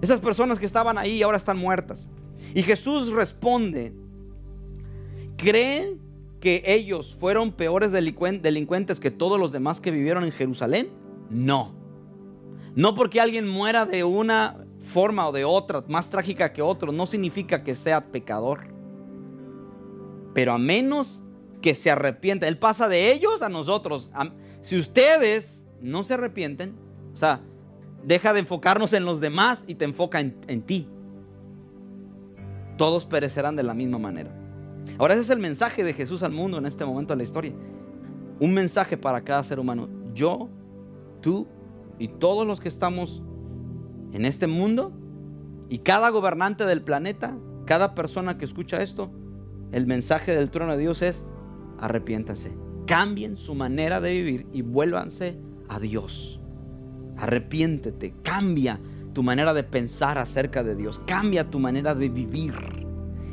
Esas 0.00 0.18
personas 0.18 0.58
que 0.58 0.64
estaban 0.64 0.96
ahí 0.96 1.22
ahora 1.22 1.36
están 1.36 1.58
muertas. 1.58 2.10
Y 2.54 2.62
Jesús 2.62 3.10
responde, 3.12 3.92
¿creen 5.36 6.00
que 6.40 6.62
ellos 6.64 7.14
fueron 7.14 7.52
peores 7.52 7.92
delincuentes 7.92 8.98
que 8.98 9.10
todos 9.10 9.38
los 9.38 9.52
demás 9.52 9.82
que 9.82 9.90
vivieron 9.90 10.24
en 10.24 10.32
Jerusalén? 10.32 10.88
No. 11.28 11.74
No 12.74 12.94
porque 12.94 13.20
alguien 13.20 13.46
muera 13.46 13.84
de 13.84 14.04
una 14.04 14.64
forma 14.80 15.28
o 15.28 15.32
de 15.32 15.44
otra, 15.44 15.84
más 15.86 16.08
trágica 16.08 16.54
que 16.54 16.62
otro, 16.62 16.92
no 16.92 17.04
significa 17.04 17.62
que 17.62 17.74
sea 17.74 18.06
pecador. 18.10 18.68
Pero 20.32 20.54
a 20.54 20.58
menos 20.58 21.23
que 21.64 21.74
se 21.74 21.90
arrepienten. 21.90 22.46
Él 22.46 22.58
pasa 22.58 22.88
de 22.88 23.10
ellos 23.10 23.40
a 23.40 23.48
nosotros. 23.48 24.10
Si 24.60 24.76
ustedes 24.76 25.64
no 25.80 26.04
se 26.04 26.12
arrepienten, 26.12 26.74
o 27.14 27.16
sea, 27.16 27.40
deja 28.04 28.34
de 28.34 28.40
enfocarnos 28.40 28.92
en 28.92 29.06
los 29.06 29.18
demás 29.18 29.64
y 29.66 29.76
te 29.76 29.86
enfoca 29.86 30.20
en, 30.20 30.62
ti. 30.66 30.86
Todos 32.76 33.06
perecerán 33.06 33.56
de 33.56 33.62
la 33.62 33.72
misma 33.72 33.96
manera. 33.98 34.30
Ahora 34.98 35.14
ese 35.14 35.22
es 35.22 35.30
el 35.30 35.38
mensaje 35.38 35.84
de 35.84 35.94
Jesús 35.94 36.22
al 36.22 36.32
mundo 36.32 36.58
en 36.58 36.66
este 36.66 36.84
momento 36.84 37.14
de 37.14 37.16
la 37.16 37.22
historia. 37.22 37.54
Un 38.40 38.52
mensaje 38.52 38.98
para 38.98 39.24
cada 39.24 39.42
ser 39.42 39.58
humano. 39.58 39.88
Yo, 40.12 40.50
tú 41.22 41.46
y 41.98 42.08
todos 42.08 42.46
los 42.46 42.60
que 42.60 42.68
estamos 42.68 43.22
en 44.12 44.26
este 44.26 44.46
mundo 44.46 44.92
y 45.70 45.78
cada 45.78 46.10
gobernante 46.10 46.66
del 46.66 46.82
planeta, 46.82 47.34
cada 47.64 47.94
persona 47.94 48.36
que 48.36 48.44
escucha 48.44 48.82
esto, 48.82 49.10
el 49.72 49.86
mensaje 49.86 50.36
del 50.36 50.50
trono 50.50 50.72
de 50.72 50.78
Dios 50.78 51.00
es 51.00 51.24
arrepiéntanse. 51.78 52.52
Cambien 52.86 53.36
su 53.36 53.54
manera 53.54 54.00
de 54.00 54.12
vivir 54.12 54.46
y 54.52 54.62
vuélvanse 54.62 55.36
a 55.68 55.80
Dios. 55.80 56.40
Arrepiéntete, 57.16 58.14
cambia 58.22 58.80
tu 59.12 59.22
manera 59.22 59.54
de 59.54 59.62
pensar 59.62 60.18
acerca 60.18 60.62
de 60.62 60.74
Dios, 60.74 61.00
cambia 61.06 61.48
tu 61.48 61.60
manera 61.60 61.94
de 61.94 62.08
vivir 62.08 62.54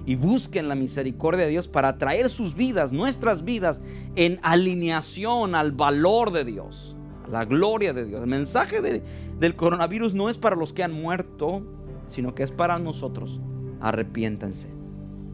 y 0.05 0.15
busquen 0.15 0.67
la 0.67 0.75
misericordia 0.75 1.45
de 1.45 1.51
Dios 1.51 1.67
para 1.67 1.97
traer 1.97 2.29
sus 2.29 2.55
vidas, 2.55 2.91
nuestras 2.91 3.43
vidas, 3.43 3.79
en 4.15 4.39
alineación 4.43 5.55
al 5.55 5.71
valor 5.71 6.31
de 6.31 6.45
Dios, 6.45 6.95
a 7.25 7.29
la 7.29 7.45
gloria 7.45 7.93
de 7.93 8.05
Dios. 8.05 8.21
El 8.21 8.29
mensaje 8.29 8.81
del 8.81 9.55
coronavirus 9.55 10.13
no 10.13 10.29
es 10.29 10.37
para 10.37 10.55
los 10.55 10.73
que 10.73 10.83
han 10.83 10.93
muerto, 10.93 11.63
sino 12.07 12.35
que 12.35 12.43
es 12.43 12.51
para 12.51 12.77
nosotros. 12.77 13.41
Arrepiéntanse, 13.79 14.67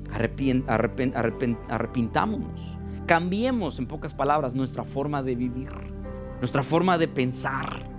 arrepintámonos, 0.09 2.77
cambiemos 3.07 3.79
en 3.79 3.87
pocas 3.87 4.13
palabras 4.13 4.53
nuestra 4.53 4.83
forma 4.83 5.23
de 5.23 5.35
vivir, 5.35 5.71
nuestra 6.39 6.61
forma 6.61 6.99
de 6.99 7.07
pensar, 7.07 7.89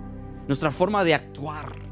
nuestra 0.47 0.71
forma 0.71 1.03
de 1.03 1.15
actuar 1.15 1.89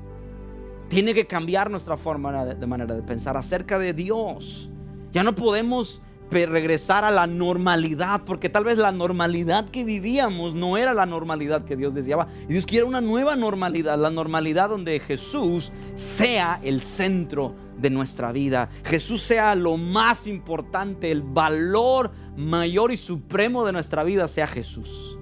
tiene 0.88 1.13
que 1.13 1.27
cambiar 1.27 1.69
nuestra 1.69 1.97
forma 1.97 2.45
de, 2.45 2.67
manera 2.67 2.95
de 2.95 3.01
pensar 3.01 3.36
acerca 3.36 3.77
de 3.77 3.93
Dios. 3.93 4.69
Ya 5.12 5.23
no 5.23 5.36
podemos 5.36 6.01
regresar 6.30 7.03
a 7.03 7.12
la 7.12 7.27
normalidad, 7.27 8.21
porque 8.25 8.49
tal 8.49 8.63
vez 8.63 8.77
la 8.77 8.91
normalidad 8.91 9.69
que 9.69 9.84
vivíamos 9.84 10.56
no 10.56 10.77
era 10.77 10.93
la 10.93 11.06
normalidad 11.06 11.65
que 11.65 11.75
Dios 11.75 11.93
deseaba. 11.93 12.27
Y 12.47 12.53
Dios 12.53 12.65
quiere 12.65 12.86
una 12.86 13.01
nueva 13.01 13.36
normalidad, 13.36 13.97
la 13.97 14.12
normalidad 14.12 14.69
donde 14.69 14.99
Jesús 14.99 15.71
sea 15.95 16.60
el 16.63 16.82
centro 16.82 17.53
de 17.77 17.89
nuestra 17.89 18.31
vida. 18.31 18.69
Jesús 18.83 19.21
sea 19.21 19.55
lo 19.55 19.77
más 19.77 20.27
importante, 20.27 21.11
el 21.11 21.21
valor 21.21 22.11
mayor 22.35 22.91
y 22.91 22.97
supremo 22.97 23.65
de 23.65 23.73
nuestra 23.73 24.03
vida 24.03 24.27
sea 24.27 24.47
Jesús. 24.47 25.17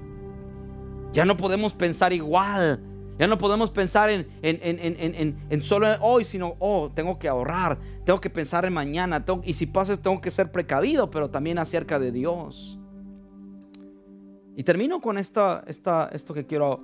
Ya 1.14 1.26
no 1.26 1.38
podemos 1.38 1.74
pensar 1.74 2.14
igual 2.14 2.82
ya 3.18 3.28
no 3.28 3.38
podemos 3.38 3.72
pensar 3.72 4.10
en, 4.10 4.28
en, 4.42 5.62
solo 5.62 5.88
hoy, 6.02 6.26
sino, 6.26 6.56
oh, 6.60 6.92
tengo 6.94 7.18
que 7.18 7.30
ahorrar, 7.30 7.80
tengo 8.04 8.20
que 8.20 8.30
pensar 8.30 8.66
en 8.66 8.74
mañana, 8.74 9.24
y 9.44 9.54
si 9.54 9.68
pasa, 9.68 9.96
tengo 9.96 10.20
que 10.20 10.32
ser 10.32 10.52
precavido, 10.52 11.10
pero 11.10 11.30
también 11.30 11.58
acerca 11.58 11.98
de 11.98 12.12
Dios. 12.12 12.78
Y 14.58 14.64
termino 14.64 15.00
con 15.00 15.18
esta, 15.18 15.64
esta, 15.66 16.10
esto 16.12 16.34
que 16.34 16.46
quiero 16.46 16.84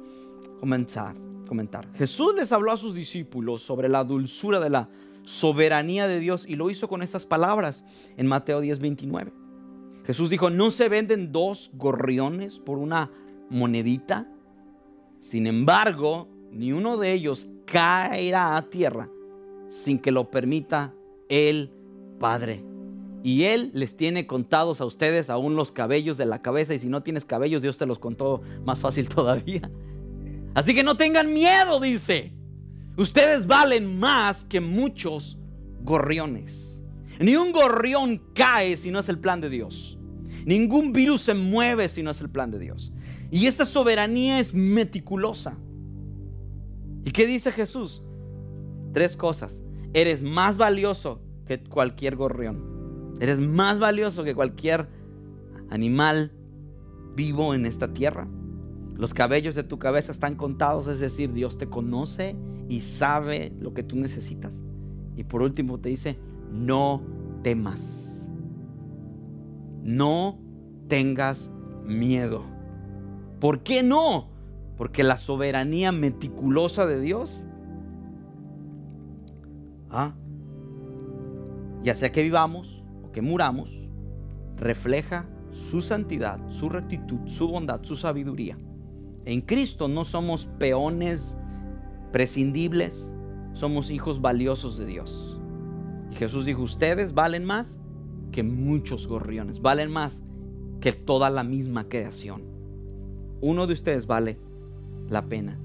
comenzar, 0.62 1.16
comentar. 1.48 1.92
Jesús 1.96 2.34
les 2.36 2.52
habló 2.54 2.72
a 2.72 2.78
sus 2.78 2.96
discípulos 2.96 3.62
sobre 3.62 3.90
la 3.90 4.06
dulzura 4.06 4.62
de 4.62 4.70
la 4.70 4.88
soberanía 5.24 6.08
de 6.08 6.20
Dios 6.20 6.46
y 6.48 6.56
lo 6.56 6.70
hizo 6.70 6.88
con 6.88 7.02
estas 7.02 7.26
palabras 7.26 7.84
en 8.18 8.28
Mateo 8.28 8.62
10, 8.62 8.80
29. 8.80 9.34
Jesús 10.06 10.30
dijo, 10.30 10.50
¿no 10.50 10.72
se 10.72 10.90
venden 10.90 11.32
dos 11.32 11.72
gorriones 11.74 12.60
por 12.60 12.78
una 12.78 13.12
monedita? 13.50 14.28
Sin 15.20 15.46
embargo, 15.46 16.28
ni 16.52 16.74
uno 16.74 16.98
de 16.98 17.14
ellos 17.14 17.48
caerá 17.66 18.58
a 18.58 18.70
tierra 18.70 19.10
sin 19.68 20.00
que 20.00 20.12
lo 20.12 20.30
permita 20.30 20.94
el 21.30 21.72
Padre. 22.20 22.64
Y 23.24 23.44
Él 23.44 23.72
les 23.74 23.96
tiene 23.96 24.28
contados 24.28 24.82
a 24.82 24.86
ustedes 24.86 25.30
aún 25.30 25.56
los 25.56 25.72
cabellos 25.72 26.18
de 26.18 26.26
la 26.26 26.42
cabeza. 26.42 26.74
Y 26.74 26.80
si 26.80 26.88
no 26.88 27.04
tienes 27.04 27.24
cabellos, 27.24 27.62
Dios 27.62 27.78
te 27.78 27.86
los 27.86 28.00
contó 28.00 28.42
más 28.66 28.80
fácil 28.80 29.08
todavía. 29.16 29.70
Así 30.54 30.76
que 30.76 30.84
no 30.84 30.98
tengan 30.98 31.34
miedo, 31.34 31.80
dice. 31.80 32.34
Ustedes 32.98 33.48
valen 33.48 34.00
más 34.00 34.44
que 34.46 34.60
muchos 34.60 35.38
gorriones. 35.84 36.82
Ni 37.20 37.36
un 37.36 37.52
gorrión 37.52 38.22
cae 38.34 38.78
si 38.78 38.92
no 38.92 39.00
es 39.00 39.10
el 39.10 39.20
plan 39.20 39.42
de 39.42 39.50
Dios. 39.50 39.98
Ningún 40.46 40.92
virus 40.92 41.22
se 41.22 41.34
mueve 41.34 41.88
si 41.88 42.04
no 42.04 42.12
es 42.12 42.22
el 42.22 42.30
plan 42.30 42.52
de 42.52 42.60
Dios. 42.60 42.92
Y 43.30 43.48
esta 43.48 43.66
soberanía 43.66 44.40
es 44.40 44.54
meticulosa. 44.54 45.58
¿Y 47.06 47.12
qué 47.12 47.26
dice 47.26 47.52
Jesús? 47.52 48.04
Tres 48.94 49.16
cosas. 49.16 49.62
Eres 49.94 50.24
más 50.24 50.58
valioso 50.58 51.22
que 51.46 51.64
cualquier 51.64 52.16
gorrión. 52.16 53.16
Eres 53.20 53.40
más 53.40 53.80
valioso 53.80 54.24
que 54.24 54.36
cualquier 54.36 54.90
animal 55.70 56.32
vivo 57.16 57.54
en 57.54 57.66
esta 57.66 57.94
tierra. 57.94 58.28
Los 59.02 59.16
cabellos 59.16 59.56
de 59.56 59.64
tu 59.64 59.80
cabeza 59.80 60.12
están 60.12 60.36
contados, 60.36 60.86
es 60.86 61.00
decir, 61.00 61.34
Dios 61.34 61.58
te 61.58 61.66
conoce 61.66 62.36
y 62.70 62.82
sabe 62.82 63.52
lo 63.60 63.74
que 63.74 63.82
tú 63.82 63.96
necesitas. 63.96 64.54
Y 65.16 65.24
por 65.24 65.42
último 65.42 65.80
te 65.80 65.90
dice, 65.90 66.20
no 66.52 67.02
temas. 67.42 68.22
No 69.82 70.38
tengas 70.88 71.50
miedo. 71.84 72.44
¿Por 73.40 73.64
qué 73.64 73.82
no? 73.82 74.30
Porque 74.78 75.02
la 75.02 75.18
soberanía 75.18 75.92
meticulosa 75.92 76.86
de 76.86 77.00
Dios, 77.00 77.48
¿ah? 79.90 80.14
ya 81.82 81.96
sea 81.96 82.12
que 82.12 82.22
vivamos 82.22 82.84
o 83.04 83.12
que 83.12 83.24
muramos, 83.24 83.90
refleja 84.58 85.26
su 85.50 85.82
santidad, 85.82 86.40
su 86.50 86.70
rectitud, 86.70 87.26
su 87.26 87.48
bondad, 87.48 87.80
su 87.82 87.96
sabiduría. 87.96 88.60
En 89.26 89.42
Cristo 89.42 89.88
no 89.88 90.04
somos 90.04 90.48
peones 90.58 91.36
prescindibles, 92.12 93.12
somos 93.54 93.92
hijos 93.92 94.22
valiosos 94.22 94.78
de 94.78 94.86
Dios. 94.86 95.40
Y 96.12 96.16
Jesús 96.16 96.46
dijo, 96.46 96.62
ustedes 96.62 97.14
valen 97.14 97.46
más 97.46 97.78
que 98.32 98.44
muchos 98.44 99.08
gorriones, 99.08 99.62
valen 99.62 99.92
más 99.92 100.22
que 100.80 100.92
toda 100.92 101.30
la 101.30 101.44
misma 101.44 101.88
creación 101.88 102.52
uno 103.42 103.66
de 103.66 103.74
ustedes 103.74 104.06
vale 104.06 104.38
la 105.10 105.24
pena. 105.28 105.58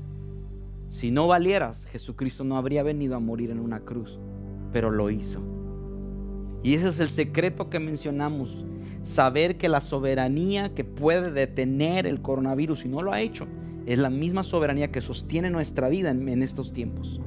Si 0.89 1.11
no 1.11 1.29
valieras, 1.29 1.85
Jesucristo 1.87 2.43
no 2.43 2.57
habría 2.57 2.83
venido 2.83 3.15
a 3.17 3.21
morir 3.21 3.51
en 3.51 3.61
una 3.61 3.81
cruz, 3.81 4.19
pero 4.73 4.91
lo 4.91 5.11
hizo. 5.11 5.43
Y 6.63 6.75
ese 6.75 6.89
es 6.89 7.01
el 7.01 7.09
secreto 7.09 7.69
que 7.69 7.79
mencionamos, 7.79 8.65
saber 9.07 9.57
que 9.57 9.69
la 9.69 9.81
soberanía 9.81 10.75
que 10.75 10.83
puede 10.83 11.31
detener 11.31 12.07
el 12.07 12.21
coronavirus, 12.21 12.85
y 12.85 12.89
no 12.89 13.03
lo 13.03 13.13
ha 13.13 13.21
hecho, 13.21 13.47
es 13.87 14.01
la 14.01 14.11
misma 14.11 14.43
soberanía 14.43 14.91
que 14.91 15.01
sostiene 15.01 15.49
nuestra 15.49 15.89
vida 15.89 16.11
en, 16.11 16.43
estos 16.43 16.73
tiempos. 16.73 17.21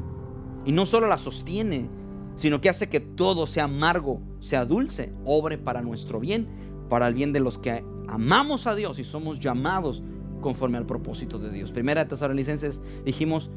Y 0.66 0.74
no 0.74 0.86
solo 0.86 1.08
la 1.08 1.18
sostiene, 1.18 1.90
sino 2.36 2.60
que 2.60 2.68
hace 2.68 2.90
que 2.90 3.00
todo 3.00 3.48
sea 3.48 3.64
amargo, 3.64 4.20
sea 4.40 4.66
dulce, 4.66 5.14
obre 5.24 5.58
para 5.58 5.82
nuestro 5.82 6.20
bien, 6.20 6.48
para 6.90 7.08
el 7.08 7.14
bien 7.14 7.32
de 7.32 7.40
los 7.40 7.58
que 7.58 7.84
amamos 8.10 8.68
a 8.68 8.76
Dios 8.76 9.00
y 9.00 9.06
somos 9.06 9.40
llamados 9.40 10.04
conforme 10.42 10.78
al 10.78 10.86
propósito 10.86 11.40
de 11.40 11.50
Dios. 11.50 11.72
Primera 11.72 12.04
de 12.04 12.10
Tesalonicenses 12.10 12.82
dijimos, 13.06 13.50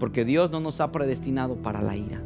porque 0.00 0.24
Dios 0.24 0.50
no 0.50 0.60
nos 0.60 0.80
ha 0.80 0.90
predestinado 0.90 1.56
para 1.56 1.82
la 1.82 1.96
ira. 1.96 2.22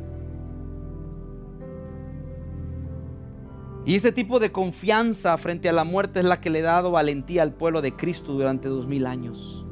Y 3.84 3.96
este 3.96 4.12
tipo 4.12 4.38
de 4.38 4.52
confianza 4.52 5.36
frente 5.38 5.68
a 5.68 5.72
la 5.72 5.82
muerte 5.82 6.20
es 6.20 6.24
la 6.24 6.40
que 6.40 6.50
le 6.50 6.60
ha 6.60 6.74
dado 6.74 6.92
valentía 6.92 7.42
al 7.42 7.52
pueblo 7.52 7.82
de 7.82 7.96
Cristo 7.96 8.32
durante 8.32 8.68
dos 8.68 8.86
mil 8.86 9.06
años. 9.06 9.66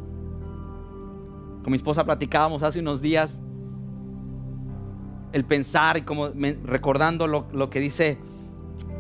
Con 1.63 1.71
mi 1.71 1.77
esposa 1.77 2.05
platicábamos 2.05 2.63
hace 2.63 2.81
unos 2.81 3.01
días 3.01 3.39
el 5.33 5.45
pensar 5.45 5.97
y 5.97 6.03
como 6.03 6.31
recordando 6.65 7.29
lo, 7.29 7.71
que 7.71 7.79
dice 7.79 8.19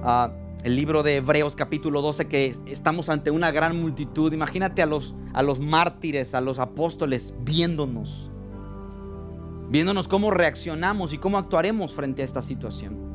uh, 0.05 0.31
el 0.63 0.77
libro 0.77 1.03
de 1.03 1.17
Hebreos 1.17 1.57
capítulo 1.57 2.03
12 2.03 2.29
que 2.29 2.57
estamos 2.67 3.09
ante 3.09 3.33
una 3.33 3.51
gran 3.51 3.81
multitud. 3.81 4.33
Imagínate 4.33 4.81
a 4.81 4.87
los, 4.87 5.17
a 5.33 5.43
los 5.43 5.59
mártires, 5.59 6.35
a 6.35 6.41
los 6.41 6.61
apóstoles 6.61 7.35
viéndonos, 7.41 8.31
viéndonos 9.71 10.07
cómo 10.07 10.31
reaccionamos 10.31 11.13
y 11.13 11.19
cómo 11.19 11.37
actuaremos 11.37 11.95
frente 11.95 12.23
a 12.23 12.27
esta 12.27 12.43
situación. 12.43 13.10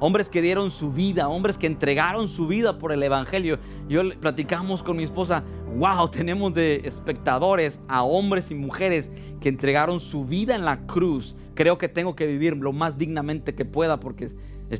Hombres 0.00 0.30
que 0.30 0.40
dieron 0.40 0.70
su 0.70 0.92
vida, 0.92 1.28
hombres 1.28 1.58
que 1.58 1.66
entregaron 1.66 2.28
su 2.28 2.46
vida 2.46 2.78
por 2.78 2.92
el 2.92 3.02
Evangelio. 3.02 3.58
Yo 3.88 4.02
platicamos 4.20 4.82
con 4.82 4.96
mi 4.96 5.02
esposa, 5.02 5.42
wow, 5.76 6.08
tenemos 6.08 6.54
de 6.54 6.82
espectadores 6.84 7.80
a 7.88 8.04
hombres 8.04 8.50
y 8.50 8.54
mujeres 8.54 9.10
que 9.40 9.48
entregaron 9.48 9.98
su 9.98 10.24
vida 10.24 10.54
en 10.54 10.64
la 10.64 10.86
cruz. 10.86 11.34
Creo 11.54 11.78
que 11.78 11.88
tengo 11.88 12.14
que 12.14 12.26
vivir 12.26 12.56
lo 12.56 12.72
más 12.72 12.96
dignamente 12.96 13.54
que 13.54 13.64
pueda 13.64 13.98
porque 13.98 14.30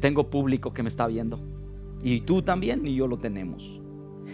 tengo 0.01 0.31
público 0.31 0.73
que 0.73 0.83
me 0.83 0.89
está 0.89 1.07
viendo. 1.07 1.41
Y 2.03 2.21
tú 2.21 2.43
también 2.43 2.87
y 2.87 2.95
yo 2.95 3.09
lo 3.09 3.19
tenemos. 3.19 3.81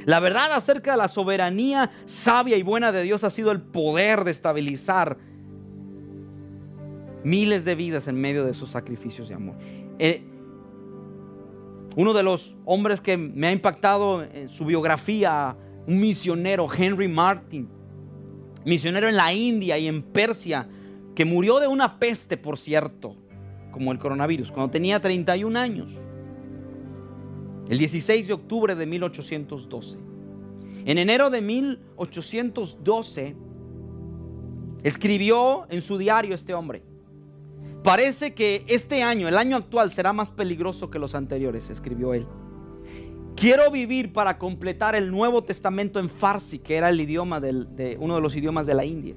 La 0.05 0.21
verdad 0.21 0.53
acerca 0.53 0.93
de 0.93 0.99
la 0.99 1.09
soberanía 1.09 1.91
sabia 2.05 2.57
y 2.59 2.63
buena 2.63 2.93
de 2.93 3.03
Dios 3.03 3.25
ha 3.25 3.31
sido 3.31 3.53
el 3.53 3.63
poder 3.63 4.25
de 4.25 4.33
estabilizar 4.33 5.17
miles 7.23 7.65
de 7.65 7.75
vidas 7.75 8.07
en 8.07 8.21
medio 8.21 8.45
de 8.45 8.53
sus 8.53 8.71
sacrificios 8.71 9.29
de 9.29 9.35
amor. 9.35 9.55
Eh, 9.99 10.23
Uno 11.97 12.13
de 12.13 12.23
los 12.23 12.57
hombres 12.65 13.01
que 13.01 13.17
me 13.17 13.47
ha 13.47 13.53
impactado 13.53 14.23
en 14.23 14.49
su 14.49 14.65
biografía, 14.65 15.57
un 15.87 16.01
misionero, 16.01 16.67
Henry 16.73 17.09
Martin, 17.09 17.69
misionero 18.65 19.09
en 19.09 19.17
la 19.17 19.33
India 19.33 19.79
y 19.79 19.87
en 19.87 20.03
Persia, 20.03 20.69
que 21.15 21.25
murió 21.25 21.61
de 21.61 21.69
una 21.69 21.99
peste, 21.99 22.37
por 22.37 22.59
cierto, 22.59 23.17
como 23.71 23.93
el 23.93 23.99
coronavirus, 23.99 24.51
cuando 24.51 24.71
tenía 24.71 25.01
31 25.01 25.59
años, 25.59 25.91
el 27.69 27.79
16 27.79 28.27
de 28.27 28.33
octubre 28.33 28.75
de 28.75 28.87
1812. 28.87 29.99
En 30.87 30.99
enero 30.99 31.31
de 31.31 31.41
1812, 31.41 33.37
escribió 34.83 35.67
en 35.71 35.81
su 35.81 35.97
diario 35.97 36.35
este 36.35 36.53
hombre, 36.55 36.83
Parece 37.85 38.33
que 38.33 38.65
este 38.67 39.03
año, 39.03 39.29
el 39.29 39.37
año 39.37 39.59
actual, 39.59 39.93
será 39.93 40.15
más 40.15 40.33
peligroso 40.33 40.91
que 40.91 40.99
los 40.99 41.15
anteriores, 41.15 41.69
escribió 41.69 42.15
él. 42.15 42.27
Quiero 43.37 43.71
vivir 43.71 44.15
para 44.15 44.39
completar 44.39 44.95
el 44.95 45.11
Nuevo 45.11 45.45
Testamento 45.45 46.01
en 46.01 46.09
Farsi, 46.09 46.61
que 46.61 46.77
era 46.77 46.89
el 46.89 46.99
idioma 46.99 47.41
de 47.41 47.99
uno 48.01 48.15
de 48.15 48.23
los 48.23 48.35
idiomas 48.37 48.65
de 48.65 48.73
la 48.73 48.87
India. 48.87 49.17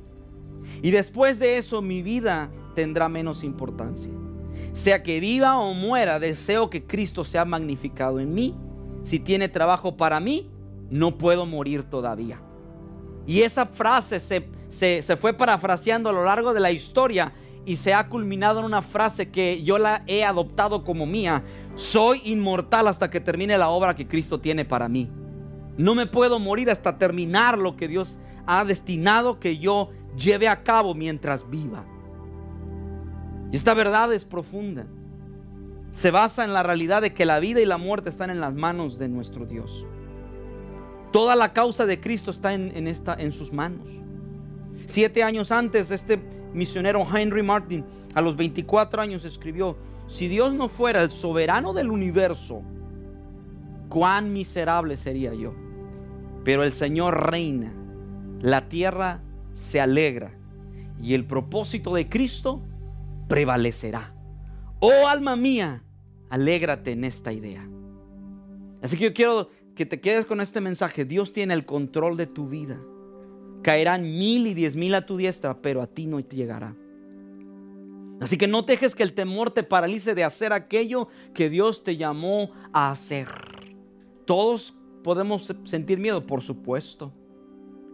Y 0.81 0.91
después 0.91 1.39
de 1.39 1.57
eso 1.57 1.81
mi 1.81 2.01
vida 2.01 2.51
tendrá 2.75 3.07
menos 3.07 3.41
importancia. 3.45 4.11
Sea 4.73 5.01
que 5.01 5.21
viva 5.21 5.57
o 5.57 5.73
muera, 5.73 6.19
deseo 6.19 6.69
que 6.69 6.83
Cristo 6.83 7.23
sea 7.23 7.45
magnificado 7.45 8.19
en 8.19 8.33
mí. 8.33 8.53
Si 9.01 9.19
tiene 9.19 9.47
trabajo 9.47 9.95
para 9.95 10.19
mí, 10.19 10.51
no 10.89 11.17
puedo 11.17 11.45
morir 11.45 11.83
todavía. 11.83 12.41
Y 13.25 13.43
esa 13.43 13.65
frase 13.65 14.19
se, 14.19 14.49
se, 14.69 15.03
se 15.03 15.15
fue 15.15 15.33
parafraseando 15.33 16.09
a 16.09 16.13
lo 16.13 16.25
largo 16.25 16.53
de 16.53 16.59
la 16.59 16.71
historia 16.71 17.31
y 17.67 17.75
se 17.75 17.93
ha 17.93 18.07
culminado 18.07 18.59
en 18.59 18.65
una 18.65 18.81
frase 18.81 19.29
que 19.29 19.61
yo 19.61 19.77
la 19.77 20.01
he 20.07 20.23
adoptado 20.23 20.85
como 20.85 21.05
mía. 21.05 21.43
Soy 21.75 22.21
inmortal 22.23 22.87
hasta 22.87 23.09
que 23.09 23.19
termine 23.19 23.57
la 23.57 23.67
obra 23.67 23.93
que 23.93 24.07
Cristo 24.07 24.39
tiene 24.39 24.63
para 24.63 24.87
mí. 24.87 25.11
No 25.75 25.93
me 25.93 26.07
puedo 26.07 26.39
morir 26.39 26.71
hasta 26.71 26.97
terminar 26.97 27.57
lo 27.57 27.75
que 27.75 27.89
Dios 27.89 28.19
ha 28.45 28.63
destinado 28.63 29.41
que 29.41 29.57
yo 29.57 29.89
lleve 30.15 30.47
a 30.47 30.63
cabo 30.63 30.95
mientras 30.95 31.49
viva. 31.49 31.83
Esta 33.51 33.73
verdad 33.73 34.13
es 34.13 34.23
profunda. 34.23 34.87
Se 35.91 36.09
basa 36.09 36.45
en 36.45 36.53
la 36.53 36.63
realidad 36.63 37.01
de 37.01 37.13
que 37.13 37.25
la 37.25 37.41
vida 37.41 37.59
y 37.59 37.65
la 37.65 37.77
muerte 37.77 38.07
están 38.07 38.29
en 38.29 38.39
las 38.39 38.53
manos 38.53 38.97
de 38.97 39.09
nuestro 39.09 39.45
Dios. 39.45 39.85
Toda 41.11 41.35
la 41.35 41.51
causa 41.51 41.85
de 41.85 41.99
Cristo 41.99 42.31
está 42.31 42.53
en, 42.53 42.87
esta, 42.87 43.13
en 43.13 43.33
sus 43.33 43.51
manos. 43.51 43.89
Siete 44.85 45.21
años 45.21 45.51
antes, 45.51 45.91
este 45.91 46.36
misionero 46.53 47.05
Henry 47.13 47.43
Martin 47.43 47.85
a 48.13 48.21
los 48.21 48.35
24 48.35 49.01
años 49.01 49.25
escribió, 49.25 49.77
si 50.07 50.27
Dios 50.27 50.53
no 50.53 50.69
fuera 50.69 51.01
el 51.01 51.11
soberano 51.11 51.73
del 51.73 51.91
universo, 51.91 52.61
cuán 53.89 54.33
miserable 54.33 54.97
sería 54.97 55.33
yo. 55.33 55.53
Pero 56.43 56.63
el 56.63 56.73
Señor 56.73 57.29
reina, 57.29 57.73
la 58.41 58.69
tierra 58.69 59.21
se 59.53 59.81
alegra 59.81 60.31
y 61.01 61.13
el 61.13 61.25
propósito 61.25 61.93
de 61.93 62.07
Cristo 62.07 62.61
prevalecerá. 63.27 64.13
Oh 64.79 65.07
alma 65.07 65.35
mía, 65.35 65.83
alégrate 66.29 66.91
en 66.91 67.03
esta 67.03 67.33
idea. 67.33 67.67
Así 68.81 68.97
que 68.97 69.05
yo 69.05 69.13
quiero 69.13 69.49
que 69.75 69.85
te 69.85 69.99
quedes 69.99 70.25
con 70.25 70.41
este 70.41 70.61
mensaje. 70.61 71.05
Dios 71.05 71.33
tiene 71.33 71.53
el 71.53 71.65
control 71.65 72.17
de 72.17 72.27
tu 72.27 72.47
vida. 72.47 72.79
Caerán 73.61 74.03
mil 74.03 74.47
y 74.47 74.53
diez 74.53 74.75
mil 74.75 74.95
a 74.95 75.05
tu 75.05 75.17
diestra, 75.17 75.61
pero 75.61 75.81
a 75.81 75.87
ti 75.87 76.05
no 76.05 76.21
te 76.23 76.35
llegará. 76.35 76.75
Así 78.19 78.37
que 78.37 78.47
no 78.47 78.63
dejes 78.63 78.95
que 78.95 79.03
el 79.03 79.13
temor 79.13 79.51
te 79.51 79.63
paralice 79.63 80.15
de 80.15 80.23
hacer 80.23 80.53
aquello 80.53 81.07
que 81.33 81.49
Dios 81.49 81.83
te 81.83 81.97
llamó 81.97 82.51
a 82.73 82.91
hacer. 82.91 83.27
Todos 84.25 84.73
podemos 85.03 85.53
sentir 85.65 85.99
miedo, 85.99 86.25
por 86.25 86.41
supuesto. 86.41 87.13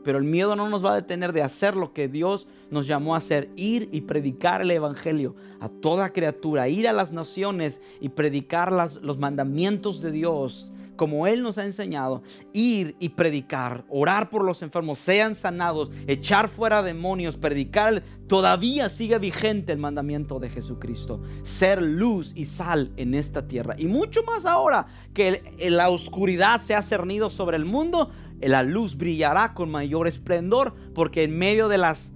Pero 0.04 0.18
el 0.18 0.24
miedo 0.26 0.56
no 0.56 0.70
nos 0.70 0.84
va 0.84 0.94
a 0.94 0.96
detener 0.96 1.32
de 1.32 1.44
hacer 1.44 1.76
lo 1.76 1.94
que 1.94 2.08
Dios 2.08 2.48
nos 2.70 2.88
llamó 2.88 3.16
a 3.16 3.20
hacer, 3.20 3.50
ir 3.56 3.88
y 3.92 4.02
predicar 4.02 4.62
el 4.62 4.72
Evangelio 4.72 5.36
a 5.60 5.70
toda 5.70 6.12
criatura, 6.12 6.68
ir 6.68 6.88
a 6.88 6.94
las 6.94 7.14
naciones 7.14 7.80
y 8.02 8.10
predicar 8.10 8.72
los 9.02 9.18
mandamientos 9.18 10.02
de 10.02 10.12
Dios 10.12 10.72
como 10.96 11.28
Él 11.28 11.42
nos 11.42 11.58
ha 11.58 11.66
enseñado, 11.66 12.24
ir 12.54 12.96
y 13.00 13.10
predicar, 13.10 13.86
orar 13.90 14.30
por 14.30 14.44
los 14.44 14.62
enfermos, 14.62 15.00
sean 15.00 15.36
sanados, 15.36 15.92
echar 16.08 16.50
fuera 16.50 16.84
demonios, 16.84 17.38
predicar, 17.38 18.04
todavía 18.28 18.90
sigue 18.90 19.18
vigente 19.18 19.72
el 19.72 19.80
mandamiento 19.80 20.40
de 20.40 20.50
Jesucristo, 20.50 21.22
ser 21.44 21.82
luz 21.82 22.34
y 22.36 22.46
sal 22.46 22.92
en 22.98 23.14
esta 23.14 23.48
tierra. 23.48 23.76
Y 23.78 23.88
mucho 23.88 24.24
más 24.24 24.46
ahora 24.46 24.88
que 25.14 25.54
la 25.70 25.90
oscuridad 25.90 26.62
se 26.62 26.76
ha 26.76 26.82
cernido 26.82 27.30
sobre 27.30 27.58
el 27.58 27.66
mundo, 27.66 28.12
la 28.42 28.64
luz 28.64 28.98
brillará 28.98 29.54
con 29.54 29.72
mayor 29.72 30.08
esplendor, 30.08 30.74
porque 30.94 31.24
en 31.24 31.38
medio 31.38 31.68
de 31.68 31.78
las 31.78 32.14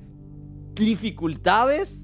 dificultades, 0.74 2.04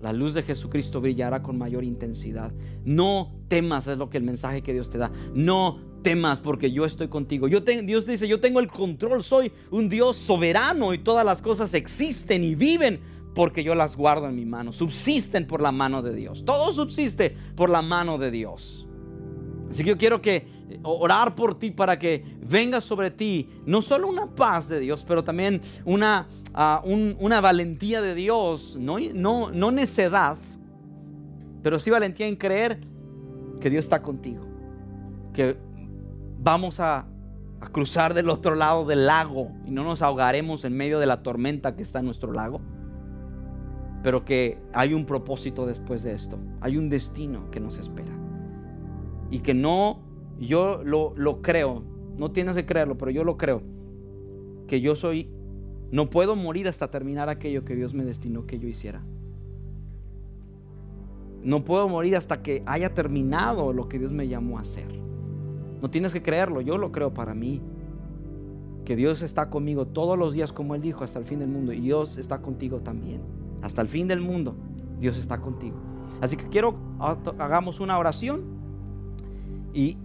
la 0.00 0.12
luz 0.12 0.34
de 0.34 0.42
Jesucristo 0.42 1.00
brillará 1.00 1.42
con 1.42 1.58
mayor 1.58 1.84
intensidad. 1.84 2.52
No 2.84 3.36
temas, 3.48 3.86
es 3.86 3.98
lo 3.98 4.08
que 4.08 4.16
el 4.16 4.24
mensaje 4.24 4.62
que 4.62 4.72
Dios 4.72 4.90
te 4.90 4.98
da. 4.98 5.10
No 5.34 5.89
temas 6.02 6.40
porque 6.40 6.72
yo 6.72 6.84
estoy 6.84 7.08
contigo. 7.08 7.48
Dios 7.48 8.06
dice, 8.06 8.28
yo 8.28 8.40
tengo 8.40 8.60
el 8.60 8.68
control, 8.68 9.22
soy 9.22 9.52
un 9.70 9.88
Dios 9.88 10.16
soberano 10.16 10.94
y 10.94 10.98
todas 10.98 11.24
las 11.24 11.42
cosas 11.42 11.74
existen 11.74 12.44
y 12.44 12.54
viven 12.54 13.00
porque 13.34 13.62
yo 13.62 13.74
las 13.74 13.96
guardo 13.96 14.28
en 14.28 14.36
mi 14.36 14.44
mano. 14.44 14.72
Subsisten 14.72 15.46
por 15.46 15.60
la 15.60 15.72
mano 15.72 16.02
de 16.02 16.14
Dios. 16.14 16.44
Todo 16.44 16.72
subsiste 16.72 17.36
por 17.54 17.70
la 17.70 17.82
mano 17.82 18.18
de 18.18 18.30
Dios. 18.30 18.86
Así 19.70 19.84
que 19.84 19.90
yo 19.90 19.98
quiero 19.98 20.20
que 20.20 20.36
eh, 20.36 20.80
orar 20.82 21.34
por 21.34 21.58
ti 21.58 21.70
para 21.70 21.98
que 21.98 22.24
venga 22.42 22.80
sobre 22.80 23.10
ti 23.10 23.48
no 23.66 23.82
solo 23.82 24.08
una 24.08 24.26
paz 24.26 24.68
de 24.68 24.80
Dios, 24.80 25.04
pero 25.06 25.22
también 25.22 25.62
una, 25.84 26.28
ah, 26.54 26.82
una 26.84 27.40
valentía 27.40 28.02
de 28.02 28.14
Dios, 28.14 28.76
no, 28.80 28.98
no, 28.98 29.50
no 29.52 29.70
necedad, 29.70 30.38
pero 31.62 31.78
sí 31.78 31.90
valentía 31.90 32.26
en 32.26 32.36
creer 32.36 32.80
que 33.60 33.70
Dios 33.70 33.84
está 33.84 34.02
contigo, 34.02 34.44
que 35.32 35.56
vamos 36.42 36.80
a, 36.80 37.06
cruzar 37.72 38.14
del 38.14 38.30
otro 38.30 38.54
lado 38.54 38.86
del 38.86 39.06
lago 39.06 39.52
y 39.66 39.70
no 39.70 39.84
nos 39.84 40.00
ahogaremos 40.00 40.64
en 40.64 40.74
medio 40.74 40.98
de 40.98 41.04
la 41.04 41.22
tormenta 41.22 41.76
que 41.76 41.82
está 41.82 41.98
en 41.98 42.06
nuestro 42.06 42.32
lago. 42.32 42.62
Pero 44.02 44.24
que 44.24 44.58
hay 44.72 44.94
un 44.94 45.04
propósito 45.04 45.66
después 45.66 46.02
de 46.02 46.14
esto. 46.14 46.38
Hay 46.62 46.78
un 46.78 46.88
destino 46.88 47.50
que 47.50 47.60
nos 47.60 47.76
espera. 47.76 48.16
Y 49.30 49.40
que 49.40 49.52
no, 49.52 50.00
yo 50.38 50.82
lo, 50.82 51.12
lo 51.16 51.42
creo. 51.42 51.84
No 52.16 52.30
tienes 52.30 52.54
que 52.54 52.64
creerlo, 52.64 52.96
pero 52.96 53.10
yo 53.10 53.24
lo 53.24 53.36
creo. 53.36 53.62
Que 54.66 54.80
yo 54.80 54.96
soy, 54.96 55.28
no 55.90 56.08
puedo 56.08 56.36
morir 56.36 56.66
hasta 56.66 56.90
terminar 56.90 57.28
aquello 57.28 57.66
que 57.66 57.76
Dios 57.76 57.92
me 57.92 58.06
destinó 58.06 58.46
que 58.46 58.58
yo 58.58 58.68
hiciera. 58.68 59.02
No 61.42 61.62
puedo 61.62 61.88
morir 61.90 62.16
hasta 62.16 62.40
que 62.40 62.62
haya 62.64 62.94
terminado 62.94 63.74
lo 63.74 63.86
que 63.90 63.98
Dios 63.98 64.12
me 64.12 64.28
llamó 64.28 64.56
a 64.56 64.62
hacer. 64.62 65.09
No 65.80 65.90
tienes 65.90 66.12
que 66.12 66.22
creerlo, 66.22 66.60
yo 66.60 66.78
lo 66.78 66.92
creo 66.92 67.12
para 67.12 67.34
mí. 67.34 67.60
Que 68.84 68.96
Dios 68.96 69.22
está 69.22 69.50
conmigo 69.50 69.86
todos 69.86 70.18
los 70.18 70.32
días, 70.32 70.52
como 70.52 70.74
Él 70.74 70.82
dijo, 70.82 71.04
hasta 71.04 71.18
el 71.18 71.24
fin 71.24 71.38
del 71.38 71.48
mundo. 71.48 71.72
Y 71.72 71.80
Dios 71.80 72.16
está 72.16 72.40
contigo 72.40 72.80
también. 72.80 73.20
Hasta 73.62 73.82
el 73.82 73.88
fin 73.88 74.08
del 74.08 74.20
mundo, 74.20 74.56
Dios 74.98 75.18
está 75.18 75.40
contigo. 75.40 75.76
Así 76.20 76.36
que 76.36 76.48
quiero 76.48 76.74
hagamos 77.38 77.80
una 77.80 77.98
oración 77.98 78.42
y 79.72 79.96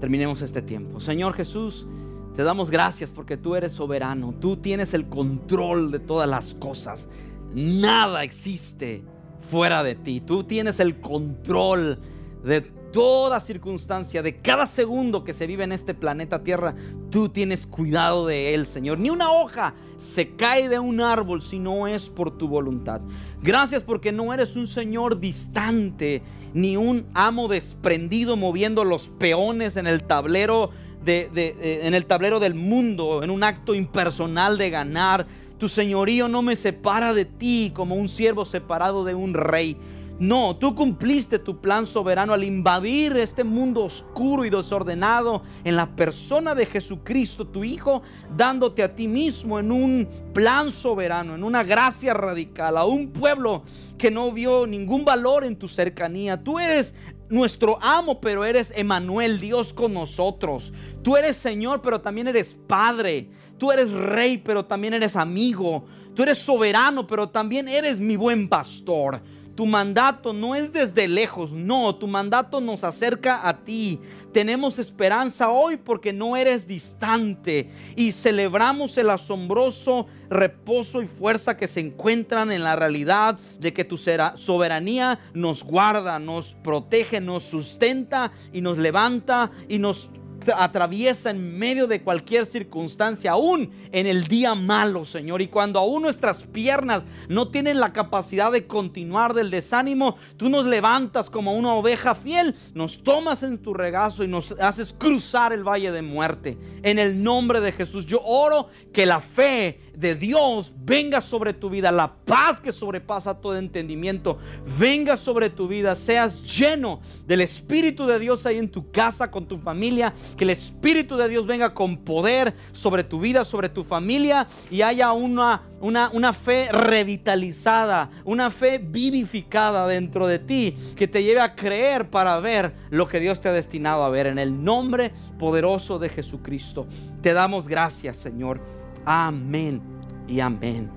terminemos 0.00 0.42
este 0.42 0.62
tiempo. 0.62 1.00
Señor 1.00 1.34
Jesús, 1.34 1.86
te 2.34 2.42
damos 2.42 2.70
gracias 2.70 3.10
porque 3.10 3.36
tú 3.36 3.56
eres 3.56 3.72
soberano. 3.72 4.34
Tú 4.40 4.56
tienes 4.56 4.94
el 4.94 5.06
control 5.08 5.90
de 5.90 5.98
todas 5.98 6.28
las 6.28 6.54
cosas. 6.54 7.08
Nada 7.54 8.22
existe 8.22 9.02
fuera 9.40 9.82
de 9.82 9.96
ti. 9.96 10.20
Tú 10.20 10.44
tienes 10.44 10.80
el 10.80 11.00
control 11.00 11.98
de 12.44 12.70
toda 12.92 13.40
circunstancia, 13.40 14.22
de 14.22 14.36
cada 14.36 14.66
segundo 14.66 15.24
que 15.24 15.32
se 15.32 15.46
vive 15.46 15.64
en 15.64 15.72
este 15.72 15.94
planeta 15.94 16.42
Tierra, 16.42 16.74
tú 17.10 17.28
tienes 17.28 17.66
cuidado 17.66 18.26
de 18.26 18.54
él, 18.54 18.66
Señor. 18.66 18.98
Ni 18.98 19.10
una 19.10 19.30
hoja 19.32 19.74
se 19.98 20.30
cae 20.36 20.68
de 20.68 20.78
un 20.78 21.00
árbol 21.00 21.42
si 21.42 21.58
no 21.58 21.86
es 21.86 22.08
por 22.08 22.36
tu 22.36 22.48
voluntad. 22.48 23.00
Gracias 23.42 23.82
porque 23.84 24.12
no 24.12 24.34
eres 24.34 24.56
un 24.56 24.66
Señor 24.66 25.20
distante, 25.20 26.22
ni 26.52 26.76
un 26.76 27.06
amo 27.14 27.48
desprendido 27.48 28.36
moviendo 28.36 28.84
los 28.84 29.08
peones 29.08 29.76
en 29.76 29.86
el 29.86 30.04
tablero. 30.04 30.70
De, 31.04 31.30
eh, 31.34 31.86
en 31.86 31.94
el 31.94 32.04
tablero 32.04 32.40
del 32.40 32.54
mundo, 32.54 33.22
en 33.22 33.30
un 33.30 33.42
acto 33.42 33.74
impersonal 33.74 34.58
de 34.58 34.68
ganar. 34.68 35.26
Tu 35.56 35.66
señorío 35.66 36.28
no 36.28 36.42
me 36.42 36.56
separa 36.56 37.14
de 37.14 37.24
ti 37.24 37.72
como 37.74 37.94
un 37.94 38.06
siervo 38.06 38.44
separado 38.44 39.02
de 39.04 39.14
un 39.14 39.32
rey. 39.32 39.78
No, 40.20 40.54
tú 40.54 40.74
cumpliste 40.74 41.38
tu 41.38 41.62
plan 41.62 41.86
soberano 41.86 42.34
al 42.34 42.44
invadir 42.44 43.16
este 43.16 43.42
mundo 43.42 43.84
oscuro 43.84 44.44
y 44.44 44.50
desordenado 44.50 45.44
en 45.64 45.76
la 45.76 45.96
persona 45.96 46.54
de 46.54 46.66
Jesucristo, 46.66 47.46
tu 47.46 47.64
Hijo, 47.64 48.02
dándote 48.36 48.82
a 48.82 48.94
ti 48.94 49.08
mismo 49.08 49.58
en 49.58 49.72
un 49.72 50.06
plan 50.34 50.70
soberano, 50.70 51.34
en 51.34 51.42
una 51.42 51.64
gracia 51.64 52.12
radical, 52.12 52.76
a 52.76 52.84
un 52.84 53.12
pueblo 53.12 53.62
que 53.96 54.10
no 54.10 54.30
vio 54.30 54.66
ningún 54.66 55.06
valor 55.06 55.42
en 55.42 55.56
tu 55.56 55.68
cercanía. 55.68 56.44
Tú 56.44 56.58
eres 56.58 56.94
nuestro 57.30 57.78
amo, 57.80 58.20
pero 58.20 58.44
eres 58.44 58.74
Emanuel, 58.76 59.40
Dios 59.40 59.72
con 59.72 59.94
nosotros. 59.94 60.70
Tú 61.02 61.16
eres 61.16 61.38
Señor, 61.38 61.80
pero 61.80 62.02
también 62.02 62.28
eres 62.28 62.58
Padre. 62.66 63.30
Tú 63.56 63.72
eres 63.72 63.90
Rey, 63.90 64.36
pero 64.36 64.66
también 64.66 64.92
eres 64.92 65.16
amigo. 65.16 65.86
Tú 66.14 66.24
eres 66.24 66.36
soberano, 66.36 67.06
pero 67.06 67.30
también 67.30 67.68
eres 67.68 67.98
mi 67.98 68.16
buen 68.16 68.50
pastor. 68.50 69.22
Tu 69.60 69.66
mandato 69.66 70.32
no 70.32 70.54
es 70.54 70.72
desde 70.72 71.06
lejos, 71.06 71.52
no, 71.52 71.94
tu 71.94 72.06
mandato 72.06 72.62
nos 72.62 72.82
acerca 72.82 73.46
a 73.46 73.58
ti. 73.58 74.00
Tenemos 74.32 74.78
esperanza 74.78 75.50
hoy 75.50 75.76
porque 75.76 76.14
no 76.14 76.34
eres 76.34 76.66
distante 76.66 77.70
y 77.94 78.12
celebramos 78.12 78.96
el 78.96 79.10
asombroso 79.10 80.06
reposo 80.30 81.02
y 81.02 81.06
fuerza 81.06 81.58
que 81.58 81.68
se 81.68 81.80
encuentran 81.80 82.52
en 82.52 82.64
la 82.64 82.74
realidad 82.74 83.38
de 83.58 83.74
que 83.74 83.84
tu 83.84 83.98
soberanía 83.98 85.18
nos 85.34 85.62
guarda, 85.62 86.18
nos 86.18 86.54
protege, 86.62 87.20
nos 87.20 87.42
sustenta 87.42 88.32
y 88.54 88.62
nos 88.62 88.78
levanta 88.78 89.50
y 89.68 89.78
nos 89.78 90.08
atraviesa 90.56 91.30
en 91.30 91.58
medio 91.58 91.86
de 91.86 92.02
cualquier 92.02 92.46
circunstancia, 92.46 93.32
aún 93.32 93.70
en 93.92 94.06
el 94.06 94.26
día 94.26 94.54
malo, 94.54 95.04
Señor. 95.04 95.42
Y 95.42 95.48
cuando 95.48 95.78
aún 95.78 96.02
nuestras 96.02 96.44
piernas 96.44 97.02
no 97.28 97.48
tienen 97.48 97.80
la 97.80 97.92
capacidad 97.92 98.52
de 98.52 98.66
continuar 98.66 99.34
del 99.34 99.50
desánimo, 99.50 100.16
tú 100.36 100.48
nos 100.48 100.66
levantas 100.66 101.30
como 101.30 101.54
una 101.54 101.74
oveja 101.74 102.14
fiel, 102.14 102.54
nos 102.74 103.02
tomas 103.02 103.42
en 103.42 103.58
tu 103.58 103.74
regazo 103.74 104.24
y 104.24 104.28
nos 104.28 104.52
haces 104.52 104.92
cruzar 104.92 105.52
el 105.52 105.66
valle 105.66 105.92
de 105.92 106.02
muerte. 106.02 106.58
En 106.82 106.98
el 106.98 107.22
nombre 107.22 107.60
de 107.60 107.72
Jesús, 107.72 108.06
yo 108.06 108.20
oro 108.22 108.68
que 108.92 109.06
la 109.06 109.20
fe 109.20 109.80
de 110.00 110.14
Dios 110.14 110.72
venga 110.82 111.20
sobre 111.20 111.52
tu 111.52 111.68
vida, 111.68 111.92
la 111.92 112.14
paz 112.24 112.58
que 112.58 112.72
sobrepasa 112.72 113.38
todo 113.38 113.58
entendimiento, 113.58 114.38
venga 114.78 115.16
sobre 115.18 115.50
tu 115.50 115.68
vida, 115.68 115.94
seas 115.94 116.42
lleno 116.58 117.00
del 117.26 117.42
Espíritu 117.42 118.06
de 118.06 118.18
Dios 118.18 118.46
ahí 118.46 118.56
en 118.56 118.70
tu 118.70 118.90
casa, 118.90 119.30
con 119.30 119.46
tu 119.46 119.58
familia, 119.58 120.14
que 120.38 120.44
el 120.44 120.50
Espíritu 120.50 121.16
de 121.16 121.28
Dios 121.28 121.46
venga 121.46 121.74
con 121.74 121.98
poder 121.98 122.54
sobre 122.72 123.04
tu 123.04 123.20
vida, 123.20 123.44
sobre 123.44 123.68
tu 123.68 123.84
familia 123.84 124.46
y 124.70 124.80
haya 124.80 125.12
una, 125.12 125.62
una, 125.80 126.08
una 126.14 126.32
fe 126.32 126.72
revitalizada, 126.72 128.10
una 128.24 128.50
fe 128.50 128.78
vivificada 128.78 129.86
dentro 129.86 130.26
de 130.26 130.38
ti, 130.38 130.76
que 130.96 131.08
te 131.08 131.22
lleve 131.22 131.40
a 131.40 131.54
creer 131.54 132.08
para 132.08 132.40
ver 132.40 132.72
lo 132.88 133.06
que 133.06 133.20
Dios 133.20 133.42
te 133.42 133.50
ha 133.50 133.52
destinado 133.52 134.02
a 134.02 134.08
ver. 134.08 134.26
En 134.26 134.38
el 134.38 134.64
nombre 134.64 135.12
poderoso 135.38 135.98
de 135.98 136.08
Jesucristo, 136.08 136.86
te 137.20 137.34
damos 137.34 137.68
gracias, 137.68 138.16
Señor. 138.16 138.79
Amén 139.04 139.82
y 140.26 140.40
amén. 140.40 140.90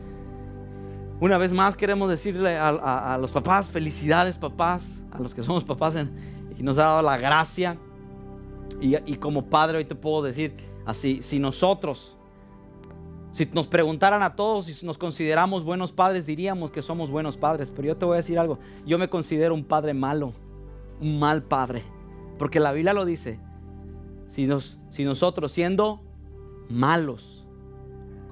Una 1.20 1.38
vez 1.38 1.54
más 1.54 1.76
queremos 1.76 2.10
decirle 2.10 2.58
a, 2.58 3.18
los 3.20 3.32
papás, 3.32 3.72
felicidades 3.72 4.38
papás, 4.38 4.84
a 5.12 5.20
los 5.20 5.34
que 5.34 5.42
somos 5.42 5.64
papás 5.64 5.96
y 6.58 6.64
nos 6.64 6.78
ha 6.78 6.84
dado 6.84 7.02
la 7.02 7.18
gracia. 7.18 7.78
Y, 8.82 8.96
y, 9.10 9.16
como 9.16 9.46
padre 9.46 9.78
hoy 9.78 9.86
te 9.86 9.96
puedo 9.96 10.24
decir 10.24 10.56
así, 10.86 11.22
si 11.22 11.40
nosotros, 11.40 12.18
si 13.32 13.48
nos 13.54 13.68
preguntaran 13.68 14.22
a 14.22 14.36
todos 14.36 14.66
si 14.66 14.86
nos 14.86 14.98
consideramos 14.98 15.64
buenos 15.64 15.94
padres, 15.94 16.26
diríamos 16.26 16.72
que 16.72 16.82
somos 16.82 17.10
buenos 17.10 17.38
padres. 17.38 17.72
Pero 17.72 17.90
yo 17.90 17.98
te 17.98 18.06
voy 18.06 18.16
a 18.16 18.18
decir 18.18 18.38
algo, 18.38 18.60
yo 18.86 18.98
me 18.98 19.10
considero 19.10 19.54
un 19.54 19.64
padre 19.64 19.94
malo, 19.94 20.34
un 21.00 21.20
mal 21.20 21.44
padre. 21.44 21.84
Porque 22.38 22.60
la 22.60 22.72
Biblia 22.74 22.94
lo 22.94 23.06
dice, 23.06 23.40
si, 24.28 24.46
nos, 24.46 24.80
si 24.90 25.06
nosotros 25.06 25.52
siendo 25.52 26.02
malos, 26.70 27.43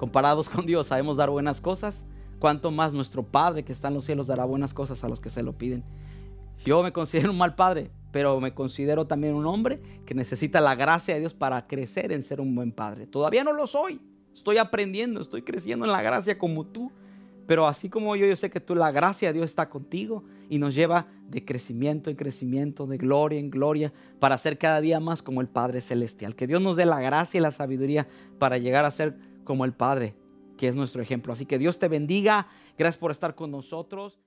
comparados 0.02 0.48
con 0.48 0.66
Dios 0.66 0.88
sabemos 0.88 1.16
dar 1.16 1.30
buenas 1.30 1.60
cosas, 1.60 2.02
cuanto 2.40 2.72
más 2.72 2.92
nuestro 2.92 3.22
Padre 3.22 3.62
que 3.62 3.72
está 3.72 3.86
en 3.86 3.94
los 3.94 4.04
cielos 4.04 4.26
dará 4.26 4.44
buenas 4.44 4.74
cosas 4.74 5.04
a 5.04 5.08
los 5.08 5.20
que 5.20 5.30
se 5.30 5.44
lo 5.44 5.52
piden. 5.52 5.84
Yo 6.64 6.82
me 6.82 6.92
considero 6.92 7.30
un 7.30 7.38
mal 7.38 7.54
padre, 7.54 7.92
pero 8.10 8.40
me 8.40 8.52
considero 8.52 9.06
también 9.06 9.34
un 9.34 9.46
hombre 9.46 9.80
que 10.04 10.16
necesita 10.16 10.60
la 10.60 10.74
gracia 10.74 11.14
de 11.14 11.20
Dios 11.20 11.34
para 11.34 11.68
crecer 11.68 12.10
en 12.10 12.24
ser 12.24 12.40
un 12.40 12.52
buen 12.52 12.72
padre. 12.72 13.06
Todavía 13.06 13.44
no 13.44 13.52
lo 13.52 13.68
soy, 13.68 14.00
estoy 14.34 14.58
aprendiendo, 14.58 15.20
estoy 15.20 15.42
creciendo 15.42 15.84
en 15.84 15.92
la 15.92 16.02
gracia 16.02 16.36
como 16.36 16.66
tú, 16.66 16.90
pero 17.46 17.68
así 17.68 17.88
como 17.88 18.16
yo, 18.16 18.26
yo 18.26 18.34
sé 18.34 18.50
que 18.50 18.58
tú, 18.58 18.74
la 18.74 18.90
gracia 18.90 19.28
de 19.28 19.34
Dios 19.34 19.50
está 19.50 19.68
contigo 19.68 20.24
y 20.48 20.58
nos 20.58 20.74
lleva 20.74 21.06
de 21.28 21.44
crecimiento 21.44 22.10
en 22.10 22.16
crecimiento, 22.16 22.88
de 22.88 22.96
gloria 22.96 23.38
en 23.38 23.50
gloria, 23.50 23.92
para 24.18 24.36
ser 24.36 24.58
cada 24.58 24.80
día 24.80 24.98
más 24.98 25.22
como 25.22 25.40
el 25.40 25.46
Padre 25.46 25.80
Celestial. 25.80 26.34
Que 26.34 26.48
Dios 26.48 26.60
nos 26.60 26.74
dé 26.74 26.86
la 26.86 27.00
gracia 27.00 27.38
y 27.38 27.40
la 27.40 27.52
sabiduría 27.52 28.08
para 28.40 28.58
llegar 28.58 28.84
a 28.84 28.90
ser 28.90 29.30
como 29.44 29.64
el 29.64 29.72
Padre, 29.72 30.14
que 30.56 30.68
es 30.68 30.74
nuestro 30.74 31.02
ejemplo. 31.02 31.32
Así 31.32 31.46
que 31.46 31.58
Dios 31.58 31.78
te 31.78 31.88
bendiga. 31.88 32.48
Gracias 32.78 32.98
por 32.98 33.10
estar 33.10 33.34
con 33.34 33.50
nosotros. 33.50 34.20